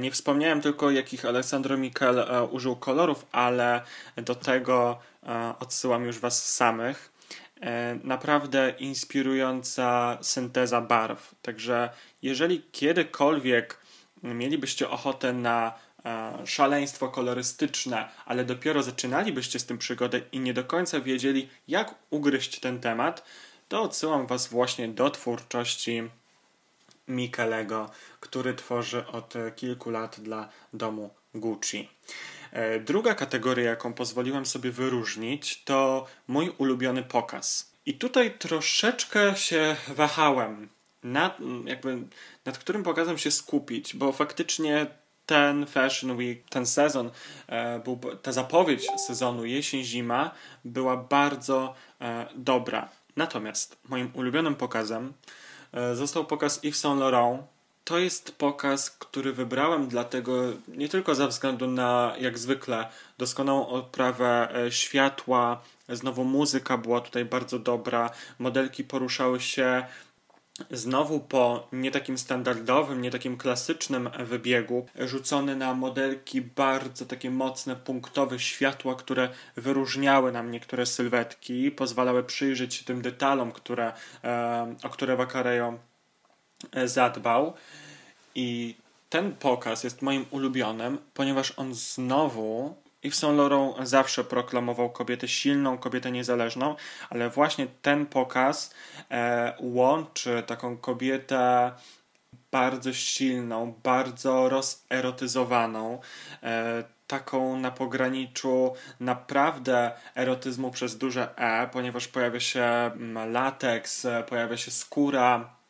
[0.00, 3.82] Nie wspomniałem tylko, jakich Alessandro Michel e, użył kolorów, ale
[4.16, 4.98] do tego
[5.60, 7.11] odsyłam już Was samych.
[7.62, 11.34] E, Naprawdę inspirująca synteza barw.
[11.42, 11.90] Także
[12.22, 13.78] jeżeli kiedykolwiek
[14.22, 15.72] mielibyście ochotę na
[16.04, 21.94] e, szaleństwo kolorystyczne, ale dopiero zaczynalibyście z tym przygodę i nie do końca wiedzieli, jak
[22.10, 23.24] ugryźć ten temat,
[23.68, 26.02] to odsyłam Was właśnie do twórczości
[27.08, 27.90] Michelego,
[28.20, 31.88] który tworzy od kilku lat dla domu Gucci.
[32.52, 37.72] E, Druga kategoria, jaką pozwoliłem sobie wyróżnić, to mój ulubiony pokaz.
[37.86, 40.68] I tutaj troszeczkę się wahałem,
[41.02, 41.98] nad, jakby,
[42.44, 44.86] nad którym pokazem się skupić, bo faktycznie
[45.26, 47.10] ten Fashion Week, ten sezon,
[47.46, 50.30] e, był, ta zapowiedź sezonu jesień-zima
[50.64, 52.88] była bardzo e, dobra.
[53.16, 55.12] Natomiast moim ulubionym pokazem
[55.94, 57.42] został pokaz Yves Saint Laurent.
[57.84, 62.88] To jest pokaz, który wybrałem dlatego nie tylko ze względu na, jak zwykle,
[63.18, 69.86] doskonałą oprawę e, światła, znowu muzyka była tutaj bardzo dobra, modelki poruszały się
[70.70, 77.76] znowu po nie takim standardowym, nie takim klasycznym wybiegu, rzucony na modelki bardzo takie mocne,
[77.76, 83.92] punktowe światła, które wyróżniały nam niektóre sylwetki, pozwalały przyjrzeć się tym detalom, które,
[84.24, 85.78] e, o które e,
[86.84, 87.52] zadbał.
[88.34, 88.74] I
[89.10, 95.78] ten pokaz jest moim ulubionym, ponieważ on znowu Yves Saint Laurent zawsze proklamował kobietę silną,
[95.78, 96.76] kobietę niezależną,
[97.10, 98.74] ale właśnie ten pokaz
[99.10, 101.72] e, łączy taką kobietę
[102.50, 106.00] bardzo silną, bardzo rozerotyzowaną,
[106.42, 114.24] e, taką na pograniczu naprawdę erotyzmu przez duże E, ponieważ pojawia się mm, lateks, e,
[114.28, 115.61] pojawia się skóra, e,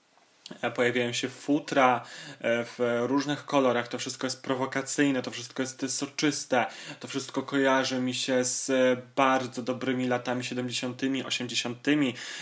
[0.75, 2.05] pojawiają się futra
[2.41, 3.89] e, w różnych kolorach.
[3.89, 6.67] To wszystko jest prowokacyjne, to wszystko jest soczyste,
[7.01, 11.89] to wszystko kojarzy mi się z e, bardzo dobrymi latami 70., 80.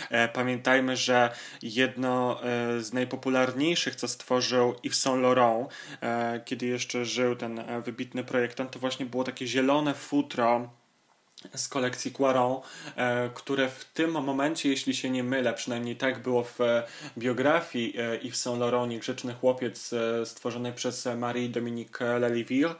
[0.09, 1.29] E, Pamiętajmy, że
[1.61, 5.67] jedno e, z najpopularniejszych, co stworzył Yves Saint Laurent,
[6.01, 10.80] e, kiedy jeszcze żył ten e, wybitny projektant, to właśnie było takie zielone futro
[11.55, 12.61] z kolekcji Quaron,
[12.95, 16.83] e, które w tym momencie, jeśli się nie mylę, przynajmniej tak było w e,
[17.17, 19.93] biografii e, Yves Saint Laurent, Niegrzeczny chłopiec,
[20.25, 22.75] stworzonej przez Marie Dominique Leliville,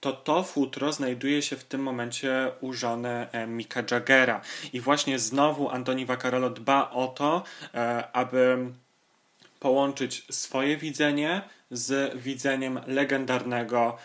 [0.00, 4.40] to to futro znajduje się w tym momencie u żony Mika Jaggera.
[4.72, 7.42] I właśnie znowu Antoni Vaccarello dba o to,
[8.12, 8.58] aby
[9.60, 13.96] połączyć swoje widzenie z widzeniem legendarnego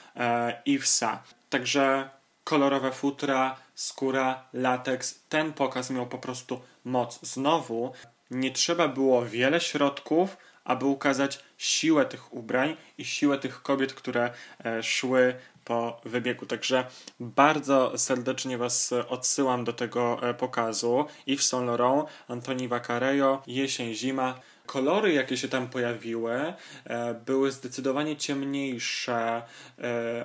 [0.65, 1.23] Ivesa.
[1.49, 2.09] Także
[2.49, 5.23] kolorowe futra, skóra, lateks.
[5.29, 7.19] Ten pokaz miał po prostu moc.
[7.21, 7.93] Znowu
[8.31, 14.33] nie trzeba było wiele środków, aby ukazać siłę tych ubrań i siłę tych kobiet, które
[14.65, 15.35] e, szły
[15.65, 16.45] po wybiegu.
[16.45, 16.85] Także
[17.19, 21.05] bardzo serdecznie Was odsyłam do tego e, pokazu.
[21.27, 24.39] Yves Saint Laurent, Antoni Vaccarello, jesień, zima.
[24.65, 26.53] Kolory, jakie się tam pojawiły,
[26.85, 29.41] e, były zdecydowanie ciemniejsze,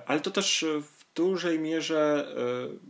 [0.06, 0.64] ale to też
[1.14, 2.26] dużej mierze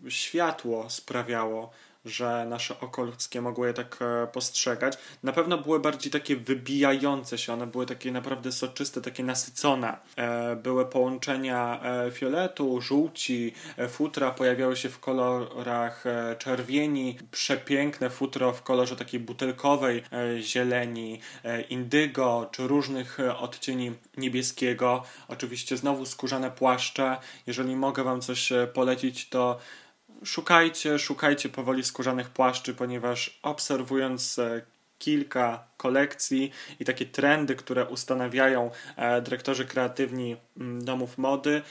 [0.06, 1.70] e, światło sprawiało,
[2.04, 4.98] że nasze oko ludzkie mogło je tak e, postrzegać.
[5.22, 9.96] Na pewno były bardziej takie wybijające się, one były takie naprawdę soczyste, takie nasycone.
[10.16, 13.54] E, Były połączenia e, fioletu, żółci,
[13.88, 16.04] futra pojawiały się w kolorach
[16.38, 20.02] czerwieni, przepiękne futro w kolorze takiej butelkowej
[20.40, 21.20] zieleni,
[21.70, 25.02] indygo, czy różnych odcieni niebieskiego.
[25.28, 27.16] Oczywiście znowu skórzane płaszcze.
[27.46, 29.58] Jeżeli mogę Wam coś polecić, to
[30.24, 34.62] szukajcie, szukajcie powoli skórzanych płaszczy, ponieważ obserwując e,
[34.98, 41.62] kilka kolekcji i takie trendy, które ustanawiają e, dyrektorzy kreatywni mm, domów mody,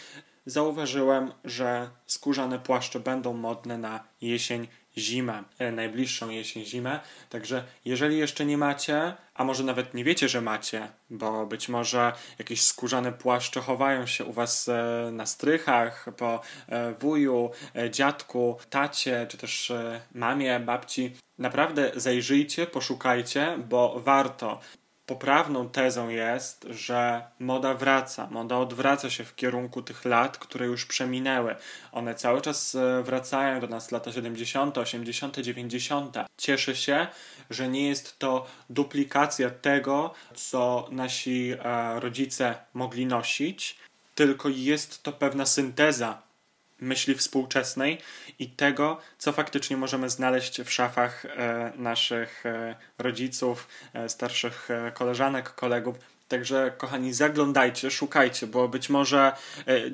[0.45, 4.67] zauważyłem, że skórzane płaszcze będą modne na jesień,
[4.97, 6.99] zimę, e, najbliższą jesień, zimę.
[7.29, 12.13] Także jeżeli jeszcze nie macie, a może nawet nie wiecie, że macie, bo być może
[12.39, 17.51] jakieś skórzane płaszcze chowają się u was e, na strychach, po e, wuju,
[17.89, 19.71] dziadku, tacie, czy też
[20.13, 21.15] mamie, babci.
[21.37, 24.59] Naprawdę zajrzyjcie, poszukajcie, bo warto.
[25.05, 28.27] Poprawną tezą jest, że moda wraca.
[28.31, 31.55] Moda odwraca się w kierunku tych lat, które już przeminęły.
[31.91, 36.17] One cały czas e, wracają do nas lata 70., 80., 90.
[36.38, 37.07] Cieszę się,
[37.49, 43.77] że nie jest to duplikacja tego, co nasi e, rodzice mogli nosić,
[44.15, 46.21] tylko jest to pewna synteza
[46.84, 47.97] myśli współczesnej
[48.39, 55.49] i tego, co faktycznie możemy znaleźć w szafach e, naszych e, rodziców, e, starszych koleżanek,
[55.55, 55.95] kolegów.
[56.27, 59.31] Także, kochani, zaglądajcie, szukajcie, bo być może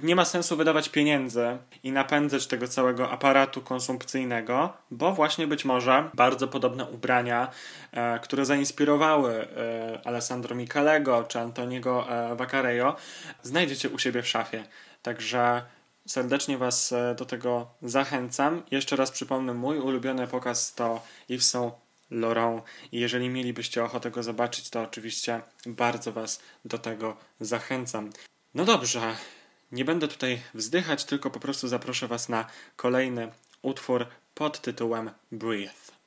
[0.03, 6.10] nie ma sensu wydawać pieniędzy i napędzać tego całego aparatu konsumpcyjnego, bo właśnie być może
[6.14, 7.52] bardzo podobne ubrania,
[8.22, 9.48] które zainspirowały
[10.06, 12.95] Alessandro Michelego czy Antoniego Vaccarello,
[13.44, 14.64] znajdziecie u siebie w szafie.
[15.02, 15.61] Także
[16.07, 18.63] serdecznie Was e, do tego zachęcam.
[18.71, 21.73] Jeszcze raz przypomnę, mój ulubiony pokaz to Yves Saint
[22.11, 28.09] Laurent i jeżeli mielibyście ochotę go zobaczyć, to oczywiście bardzo Was do tego zachęcam.
[28.53, 29.15] No dobrze,
[29.71, 32.45] nie będę tutaj wzdychać, tylko po prostu zaproszę Was na
[32.76, 33.31] kolejny
[33.61, 35.98] utwór pod tytułem Breathe.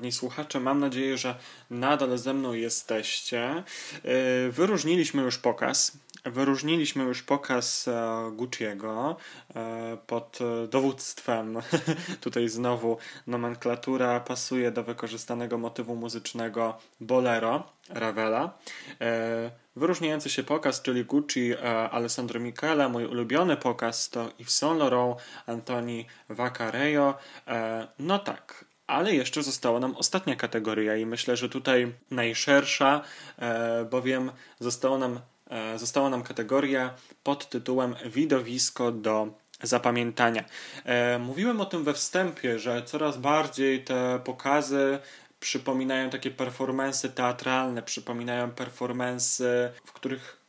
[0.00, 1.34] Szanowni słuchacze, mam nadzieję, że
[1.70, 3.62] nadal ze mną jesteście.
[4.04, 5.92] Yy, Wyróżniliśmy już pokaz.
[6.24, 7.92] Wyróżniliśmy już pokaz e,
[8.36, 9.14] Gucci'ego
[9.56, 11.58] e, pod e, dowództwem.
[12.20, 18.58] Tutaj znowu nomenklatura pasuje do wykorzystanego motywu muzycznego Bolero Ravela.
[19.00, 22.88] E, Wyróżniający się pokaz, czyli Gucci e, Alessandro Michele.
[22.88, 25.16] Mój ulubiony pokaz to Yves Saint Laurent
[25.46, 27.14] Antoni Vaccarello.
[27.46, 33.02] E, No tak, ale jeszcze została nam ostatnia kategoria i myślę, że tutaj najszersza,
[33.38, 39.28] e, bowiem została nam, e, została nam kategoria pod tytułem Widowisko do
[39.62, 40.44] zapamiętania.
[40.84, 44.98] E, Mówiłem o tym we wstępie, że coraz bardziej te pokazy
[45.40, 50.40] przypominają takie performance teatralne, przypominają performance, w których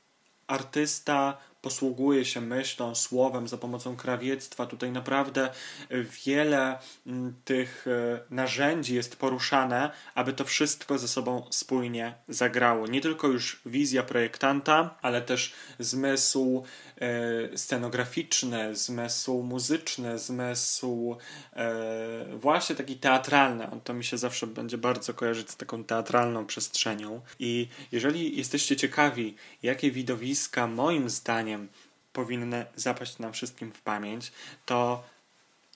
[0.47, 4.65] artysta posługuje się myślą, słowem, za pomocą krawiectwa.
[4.65, 5.49] Tutaj naprawdę
[6.25, 12.88] wiele mm, tych e, narzędzi jest poruszane, aby to wszystko ze sobą spójnie zagrało.
[12.88, 16.63] Nie tylko już wizja projektanta, ale też zmysł
[17.01, 21.17] e, scenograficzny, zmysł muzyczny, zmysł
[21.53, 23.67] e, właśnie taki teatralny.
[23.83, 27.21] To mi się zawsze będzie bardzo kojarzyć z taką teatralną przestrzenią.
[27.39, 31.67] I jeżeli jesteście ciekawi, jakie widowiska moim zdaniem
[32.13, 34.31] powinny zapaść nam wszystkim w pamięć,
[34.65, 35.03] to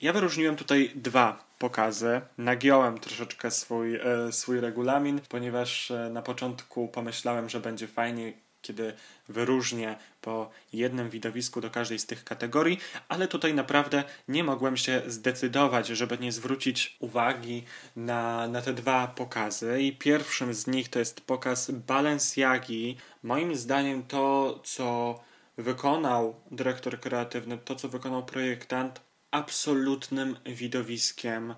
[0.01, 2.21] ja wyróżniłem tutaj dwa pokazy.
[2.37, 8.33] Nagiąłem troszeczkę swój, e, swój regulamin, ponieważ na początku pomyślałem, że będzie fajnie
[8.65, 8.93] kiedy
[9.29, 12.79] wyróżnię po jednym widowisku do każdej z tych kategorii,
[13.09, 17.63] ale tutaj naprawdę nie mogłem się zdecydować, żeby nie zwrócić uwagi
[17.95, 19.81] na, na te dwa pokazy.
[19.81, 22.97] I pierwszym z nich to jest pokaz Balenciagi.
[23.23, 25.19] Moim zdaniem to, co
[25.57, 29.01] wykonał dyrektor kreatywny, to, co wykonał projektant,
[29.31, 31.55] absolutnym widowiskiem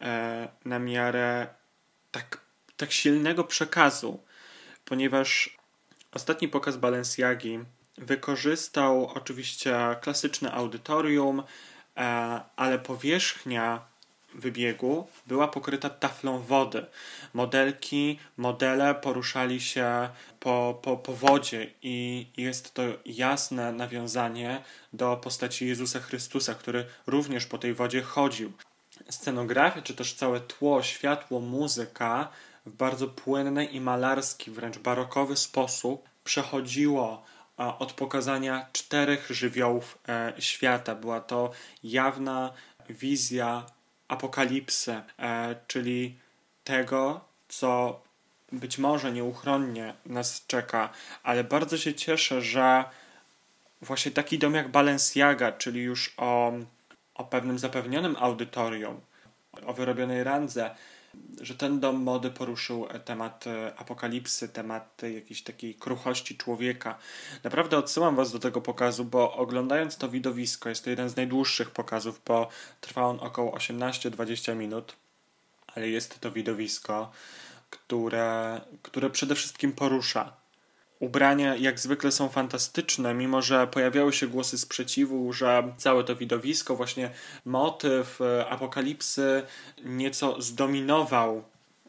[0.00, 1.46] e, na miarę
[2.10, 2.40] tak,
[2.76, 4.20] tak silnego przekazu,
[4.84, 5.58] ponieważ
[6.12, 7.58] ostatni pokaz Balenciagi
[7.98, 11.42] wykorzystał oczywiście klasyczne audytorium,
[11.96, 13.92] e, ale powierzchnia
[14.34, 16.86] wybiegu była pokryta taflą wody.
[17.34, 20.08] Modelki, modele poruszali się
[20.40, 24.62] po, po, po wodzie i jest to jasne nawiązanie
[24.92, 28.52] do postaci Jezusa Chrystusa, który również po tej wodzie chodził.
[29.10, 32.28] Scenografia, czy też całe tło, światło, muzyka
[32.66, 37.24] w bardzo płynny i malarski, wręcz barokowy sposób przechodziło
[37.56, 40.94] a, od pokazania czterech żywiołów e, świata.
[40.94, 41.50] Była to
[41.84, 42.52] jawna
[42.88, 43.66] wizja
[44.08, 46.18] apokalipsy, e, czyli
[46.64, 48.00] tego, co
[48.52, 50.90] być może nieuchronnie nas czeka,
[51.22, 52.84] ale bardzo się cieszę, że
[53.82, 56.52] właśnie taki dom jak Balenciaga, czyli już o,
[57.14, 59.00] o pewnym zapewnionym audytorium,
[59.66, 60.74] o wyrobionej randze,
[61.40, 66.98] że ten dom mody poruszył temat e, apokalipsy, temat jakiejś takiej kruchości człowieka.
[67.44, 71.70] Naprawdę odsyłam Was do tego pokazu, bo oglądając to widowisko, jest to jeden z najdłuższych
[71.70, 72.48] pokazów, bo
[72.80, 74.96] trwa on około 18-20 minut,
[75.66, 77.10] ale jest to widowisko,
[77.70, 80.41] które, które przede wszystkim porusza.
[81.02, 86.76] Ubrania jak zwykle są fantastyczne, mimo że pojawiały się głosy sprzeciwu, że całe to widowisko,
[86.76, 87.10] właśnie
[87.44, 89.42] motyw e, apokalipsy
[89.84, 91.42] nieco zdominował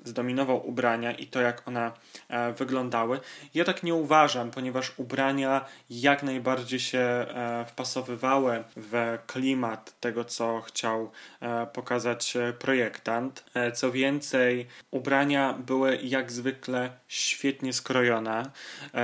[0.03, 1.91] zdominował ubrania i to, jak one
[2.29, 3.19] e, wyglądały.
[3.53, 10.61] Ja tak nie uważam, ponieważ ubrania jak najbardziej się e, wpasowywały w klimat tego, co
[10.61, 11.11] chciał
[11.41, 13.43] e, pokazać projektant.
[13.73, 18.51] Co więcej, ubrania były jak zwykle świetnie skrojone.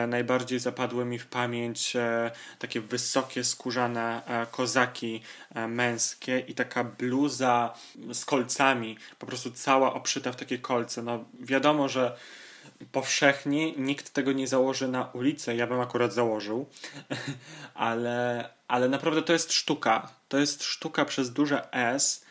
[0.08, 1.98] Najbardziej zapadły mi w pamięć
[2.60, 4.22] takie wysokie, skórzane
[4.52, 5.22] kozaki
[5.68, 7.74] męskie i taka bluza
[8.14, 10.89] z kolcami, po prostu cała obszyta w takie kolce.
[10.98, 12.18] No wiadomo, że
[12.92, 15.56] powszechnie nikt tego nie założy na ulicę.
[15.56, 16.66] Ja bym akurat założył,
[17.74, 20.12] ale, ale naprawdę to jest sztuka.
[20.30, 22.26] To jest sztuka przez duże S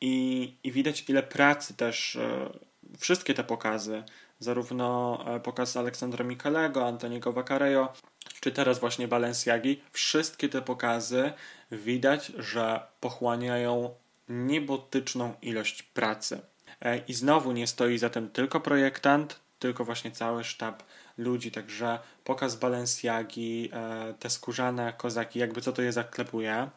[0.00, 2.50] i, i widać ile pracy też e,
[2.98, 4.02] wszystkie te pokazy,
[4.38, 7.92] zarówno e, pokaz Aleksandra Michalego, Antoniego Vaccareo,
[8.40, 11.32] czy teraz właśnie Balenciagi, wszystkie te pokazy
[11.70, 13.94] widać, że pochłaniają
[14.28, 16.40] niebotyczną ilość pracy.
[16.82, 20.82] E, I znowu nie stoi za tym tylko projektant, tylko właśnie cały sztab
[21.18, 26.68] ludzi, także pokaz Balenciagi, e, te skórzane kozaki, jakby co to je zaklepuje, e,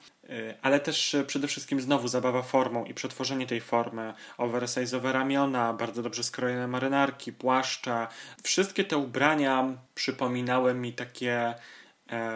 [0.62, 6.24] ale też przede wszystkim znowu zabawa formą i przetworzenie tej formy, oversize'owe ramiona, bardzo dobrze
[6.24, 8.08] skrojone marynarki, płaszcze,
[8.44, 11.56] wszystkie te ubrania przypominały mi takie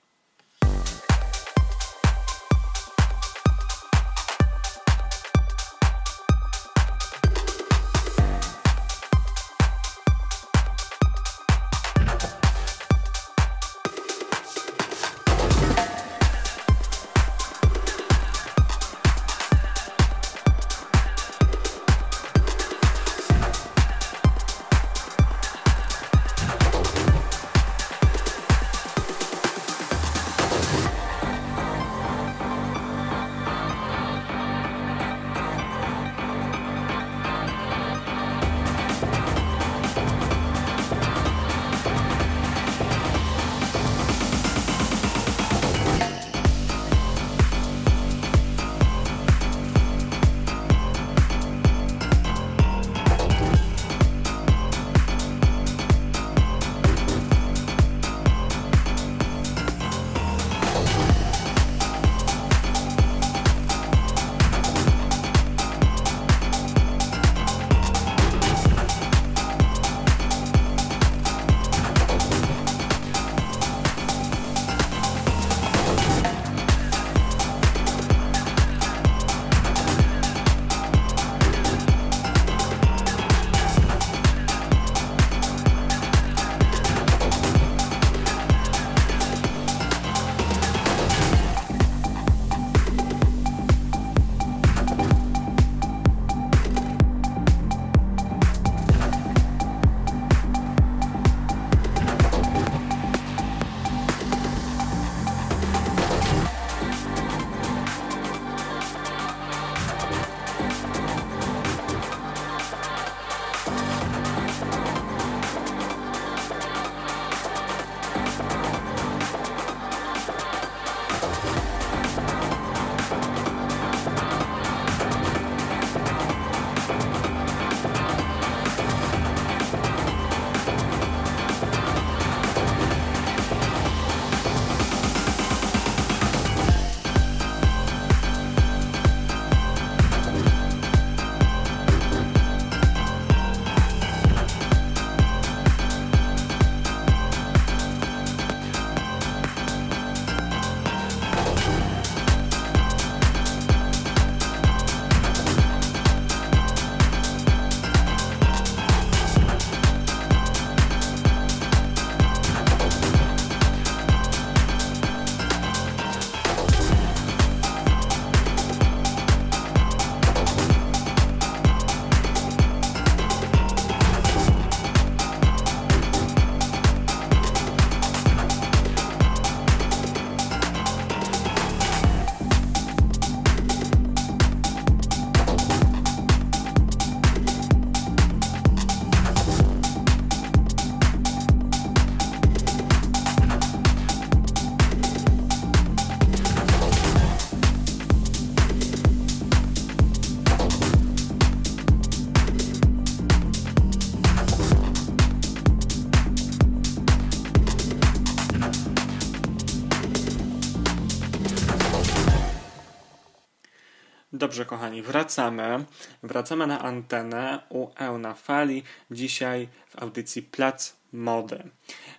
[214.95, 215.85] Kochani, wracamy.
[216.23, 218.83] Wracamy na antenę u E na fali.
[219.11, 221.71] Dzisiaj w audycji Plac Mody.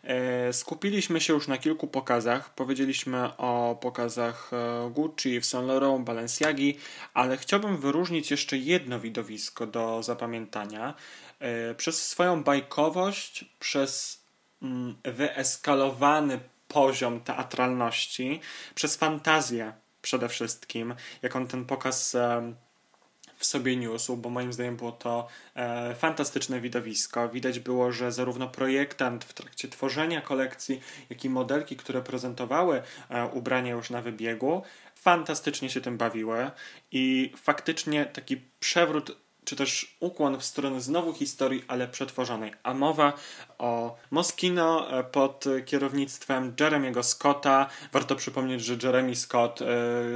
[0.04, 2.54] E, Skupiliśmy się już na kilku pokazach.
[2.56, 6.78] Powiedzieliśmy o pokazach e, Gucci, Saint Laurent, Balenciagi,
[7.14, 10.94] ale chciałbym wyróżnić jeszcze jedno widowisko do zapamiętania.
[11.40, 14.22] E, Przez swoją bajkowość, przez
[14.62, 18.42] mm, wyeskalowany poziom teatralności,
[18.76, 22.16] przez fantazję przede wszystkim, jaką ten pokaz
[23.46, 27.30] sobie niósł, bo moim zdaniem było to e, fantastyczne widowisko.
[27.30, 33.26] Widać było, że zarówno projektant w trakcie tworzenia kolekcji, jak i modelki, które prezentowały e,
[33.26, 34.64] ubrania już na wybiegu,
[34.96, 36.52] fantastycznie się tym bawiły
[36.92, 42.54] i faktycznie taki przewrót czy też ukłon w stronę znowu historii, ale przetworzonej.
[42.64, 43.14] A mowa
[43.58, 47.70] o Moschino e, pod kierownictwem Jeremiego Scotta.
[47.94, 49.66] Warto przypomnieć, że Jeremy Scott e,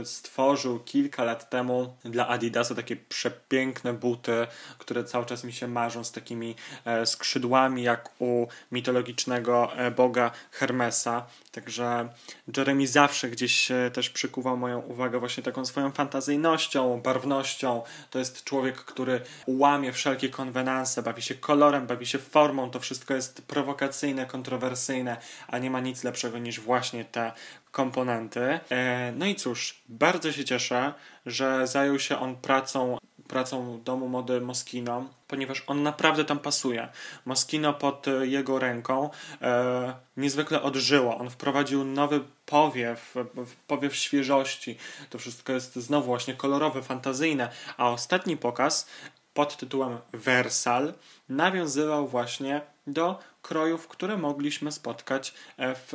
[0.06, 4.48] stworzył kilka lat temu dla Adidasa takie przepiękne buty,
[4.78, 11.26] które cały czas mi się marzą z takimi e, skrzydłami, jak u mitologicznego boga Hermesa.
[11.52, 12.10] Także
[12.58, 17.84] Jeremy zawsze gdzieś e, też przykuwał moją uwagę właśnie taką swoją fantazyjnością, barwnością.
[18.10, 22.72] To jest człowiek, który łamie wszelkie konwenanse, bawi się kolorem, bawi się formą.
[22.72, 25.18] To wszystko jest prowokacyjne, kontrowersyjne,
[25.48, 27.32] a nie ma nic lepszego niż właśnie te
[27.72, 28.60] komponenty.
[28.70, 30.94] E, No i cóż, bardzo się cieszę,
[31.26, 32.98] że zajął się on pracą
[33.30, 36.88] pracą domu mody Moschino, ponieważ on naprawdę tam pasuje.
[37.26, 39.10] Moschino pod e, jego ręką
[39.42, 41.18] e, niezwykle odżyło.
[41.18, 44.78] On wprowadził nowy powiew, w- powiew świeżości.
[45.10, 47.50] To wszystko jest znowu właśnie kolorowe, fantazyjne.
[47.78, 48.88] A ostatni pokaz
[49.34, 50.94] pod tytułem Wersal
[51.30, 55.94] nawiązywał właśnie do krojów, które mogliśmy spotkać e, w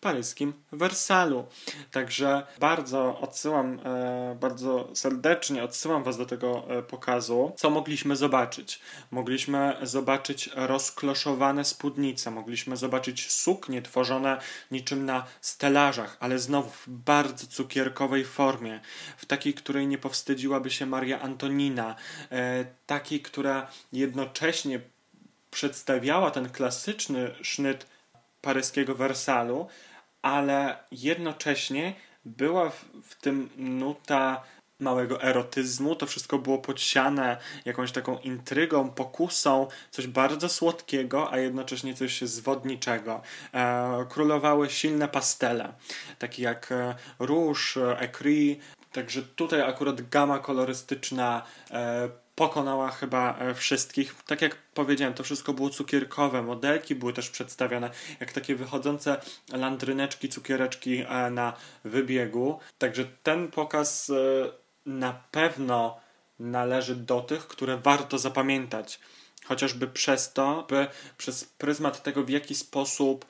[0.00, 1.46] paryskim Wersalu.
[1.90, 7.52] Także bardzo odsyłam, e, bardzo serdecznie odsyłam Was do tego e, pokazu.
[7.56, 8.80] Co mogliśmy zobaczyć?
[9.10, 17.46] Mogliśmy zobaczyć rozkloszowane spódnice, mogliśmy zobaczyć suknie tworzone niczym na stelażach, ale znowu w bardzo
[17.46, 18.80] cukierkowej formie,
[19.16, 21.96] w takiej, której nie powstydziłaby się Maria Antonina,
[22.30, 24.80] e, takiej, która jednocześnie
[25.50, 27.86] przedstawiała ten klasyczny sznyt
[28.42, 29.66] paryskiego Wersalu,
[30.22, 34.42] ale jednocześnie była w, w tym nuta
[34.80, 35.94] małego erotyzmu.
[35.94, 43.22] To wszystko było podsiane jakąś taką intrygą, pokusą, coś bardzo słodkiego, a jednocześnie coś zwodniczego.
[43.54, 45.72] E, królowały silne pastele,
[46.18, 48.60] takie jak e, róż, e, ecri.
[48.92, 52.08] Także tutaj akurat gama kolorystyczna e,
[52.38, 54.14] pokonała chyba e, wszystkich.
[54.26, 56.42] Tak jak powiedziałem, to wszystko było cukierkowe.
[56.42, 57.90] Modelki były też przedstawione
[58.20, 59.20] jak takie wychodzące
[59.52, 61.52] landryneczki, cukiereczki e, na
[61.84, 62.60] wybiegu.
[62.78, 64.14] Także ten pokaz e,
[64.86, 66.00] na pewno
[66.38, 69.00] należy do tych, które warto zapamiętać.
[69.44, 70.86] Chociażby przez to, by
[71.16, 73.26] przez pryzmat tego, w jaki sposób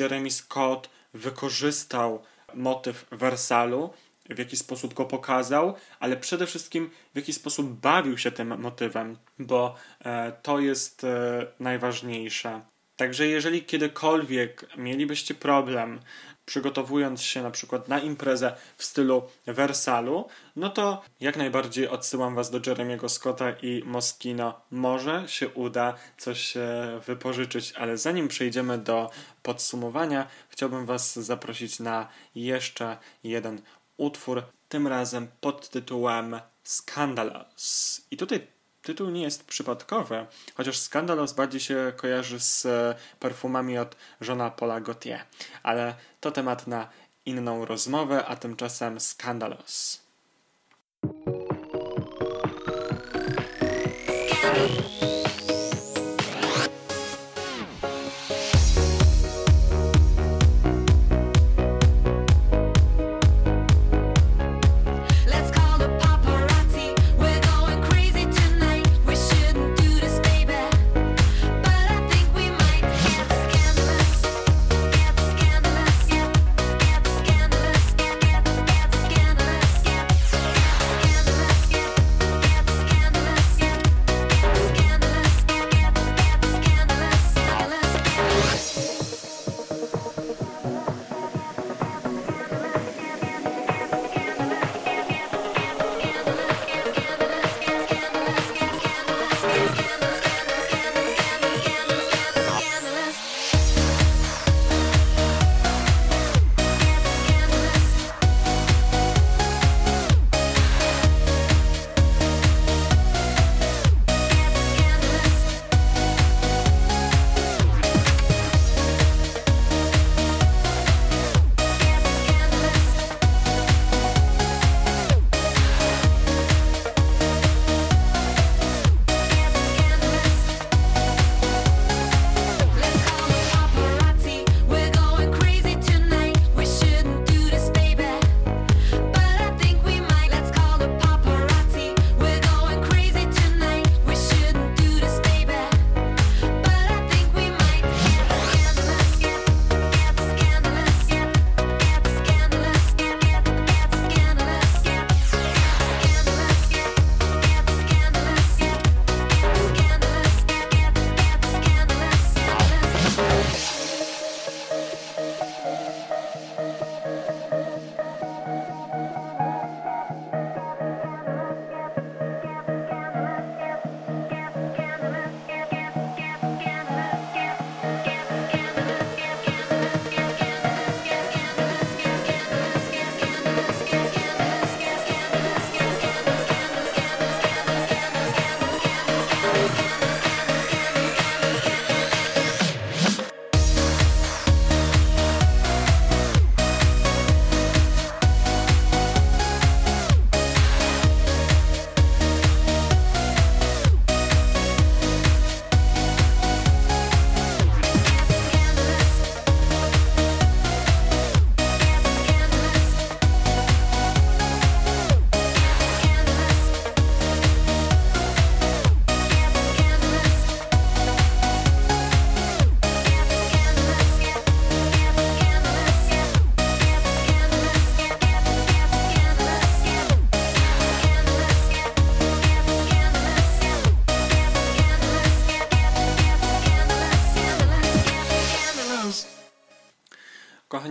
[0.00, 2.22] Jeremy Scott wykorzystał
[2.54, 3.90] motyw Wersalu,
[4.30, 9.16] w jaki sposób go pokazał, ale przede wszystkim w jaki sposób bawił się tym motywem,
[9.38, 9.74] bo
[10.04, 12.60] e, to jest e, najważniejsze.
[12.96, 16.00] Także jeżeli kiedykolwiek mielibyście problem
[16.46, 22.50] przygotowując się na przykład na imprezę w stylu Wersalu, no to jak najbardziej odsyłam Was
[22.50, 24.60] do Jeremiego Scotta i Moschino.
[24.70, 29.10] Może się uda coś e, wypożyczyć, ale zanim przejdziemy do
[29.42, 33.62] podsumowania, chciałbym Was zaprosić na jeszcze jeden
[33.96, 38.00] utwór, tym razem pod tytułem Scandalous.
[38.10, 38.46] I tutaj
[38.82, 44.80] tytuł nie jest przypadkowy, chociaż Scandalous bardziej się kojarzy z e, perfumami od żona Paula
[44.80, 45.20] Gaultier,
[45.62, 46.88] ale to temat na
[47.26, 50.04] inną rozmowę, a tymczasem Scandalous.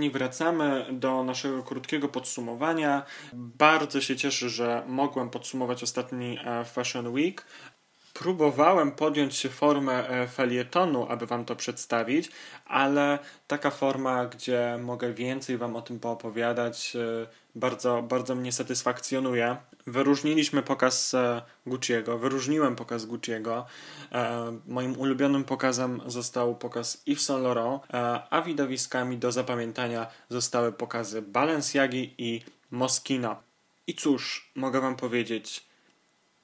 [0.04, 3.04] Kochani, wracamy do naszego krótkiego podsumowania.
[3.34, 7.46] Bardzo się cieszę, że mogłem podsumować ostatni e, Fashion Week.
[8.14, 12.32] Próbowałem podjąć się formę e, felietonu, aby Wam to przedstawić,
[12.66, 19.58] ale taka forma, gdzie mogę więcej Wam o tym poopowiadać, e, bardzo, bardzo mnie satysfakcjonuje.
[19.88, 23.64] Wyróżniliśmy pokaz e, Gucci'ego, wyróżniłem pokaz Gucci'ego.
[24.12, 30.72] E, Moim ulubionym pokazem został pokaz Yves Saint Laurent, e, a widowiskami do zapamiętania zostały
[30.72, 32.42] pokazy Balenciagi i
[32.72, 33.36] Moschino.
[33.88, 35.66] I cóż, mogę Wam powiedzieć,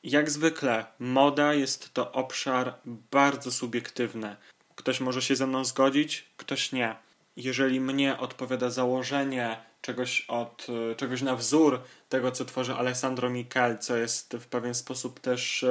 [0.03, 2.73] jak zwykle, moda jest to obszar
[3.11, 4.35] bardzo subiektywny.
[4.75, 6.95] Ktoś może się ze mną zgodzić, ktoś nie.
[7.35, 13.77] Jeżeli mnie odpowiada założenie czegoś, od, e, czegoś na wzór tego, co tworzy Alessandro Michel,
[13.77, 15.65] co jest w pewien sposób też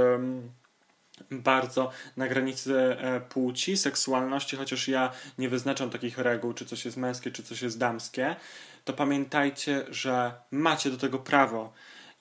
[1.30, 6.96] bardzo na granicy e, płci, seksualności, chociaż ja nie wyznaczam takich reguł, czy coś jest
[6.96, 8.36] męskie, czy coś jest damskie,
[8.84, 11.72] to pamiętajcie, że macie do tego prawo.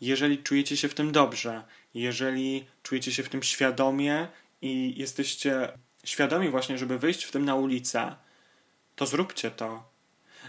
[0.01, 1.63] Jeżeli czujecie się w tym dobrze,
[1.93, 4.27] jeżeli czujecie się w tym świadomie
[4.61, 5.71] i jesteście
[6.03, 8.15] świadomi właśnie, żeby wyjść w tym na ulicę,
[8.95, 9.96] to zróbcie to.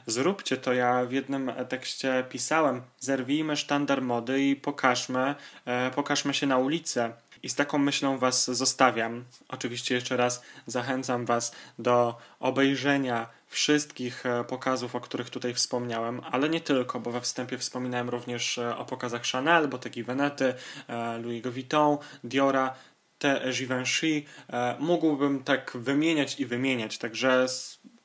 [0.09, 0.72] Zróbcie to.
[0.72, 7.12] Ja w jednym tekście pisałem: zerwijmy sztandar mody i pokażmy, e, pokażmy się na ulicę.
[7.43, 9.24] I z taką myślą Was zostawiam.
[9.48, 16.48] Oczywiście jeszcze raz zachęcam Was do obejrzenia wszystkich e, pokazów, o których tutaj wspomniałem, ale
[16.48, 20.55] nie tylko, bo we wstępie wspominałem również e, o pokazach Chanel, Bottegi Venety,
[20.89, 22.74] e, Louis Vuitton, Diora,
[23.18, 24.22] te Givenchy.
[24.52, 27.47] E, Mógłbym tak wymieniać i wymieniać, także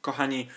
[0.01, 0.47] kochani,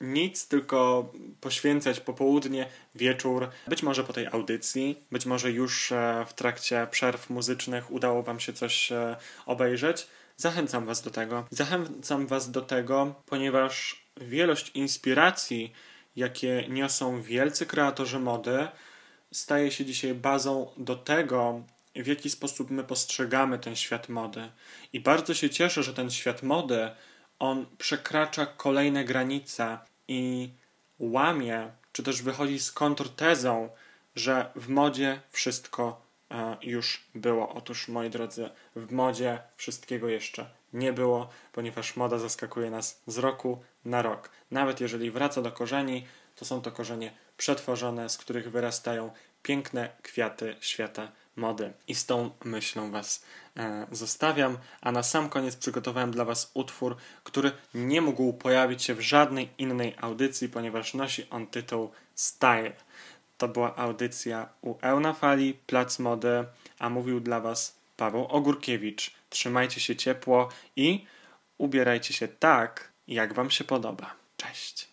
[0.00, 6.34] nic, tylko poświęcać popołudnie, wieczór, być może po tej audycji, być może już e, w
[6.34, 9.16] trakcie przerw muzycznych udało Wam się coś e,
[9.46, 10.06] obejrzeć.
[10.36, 11.46] Zachęcam Was do tego.
[11.50, 15.72] Zachęcam Was do tego, ponieważ wielość inspiracji,
[16.16, 18.68] jakie niosą wielcy kreatorzy mody,
[19.32, 21.62] staje się dzisiaj bazą do tego,
[21.96, 24.50] w jaki sposób my postrzegamy ten świat mody.
[24.92, 26.90] I bardzo się cieszę, że ten świat mody
[27.38, 29.78] on przekracza kolejne granice
[30.10, 30.50] i
[30.98, 33.68] łamie, czy też wychodzi z kontrtezą,
[34.14, 36.00] że w modzie wszystko
[36.30, 37.54] e, już było.
[37.54, 43.62] Otóż, moi drodzy, w modzie wszystkiego jeszcze nie było, ponieważ moda zaskakuje nas z roku
[43.84, 44.30] na rok.
[44.50, 46.06] Nawet jeżeli wraca do korzeni,
[46.36, 49.10] to są to korzenie przetworzone, z których wyrastają
[49.42, 51.72] piękne kwiaty świata mody.
[51.88, 53.24] I z tą myślą Was
[53.56, 54.58] e, zostawiam.
[54.80, 59.48] A na sam koniec przygotowałem dla Was utwór, który nie mógł pojawić się w żadnej
[59.58, 62.72] innej audycji, ponieważ nosi on tytuł Style.
[63.38, 66.44] To była audycja u Eunafali, Plac Mody,
[66.78, 69.14] a mówił dla Was Paweł Ogórkiewicz.
[69.30, 71.06] Trzymajcie się ciepło i
[71.58, 74.14] ubierajcie się tak, jak Wam się podoba.
[74.36, 74.89] Cześć.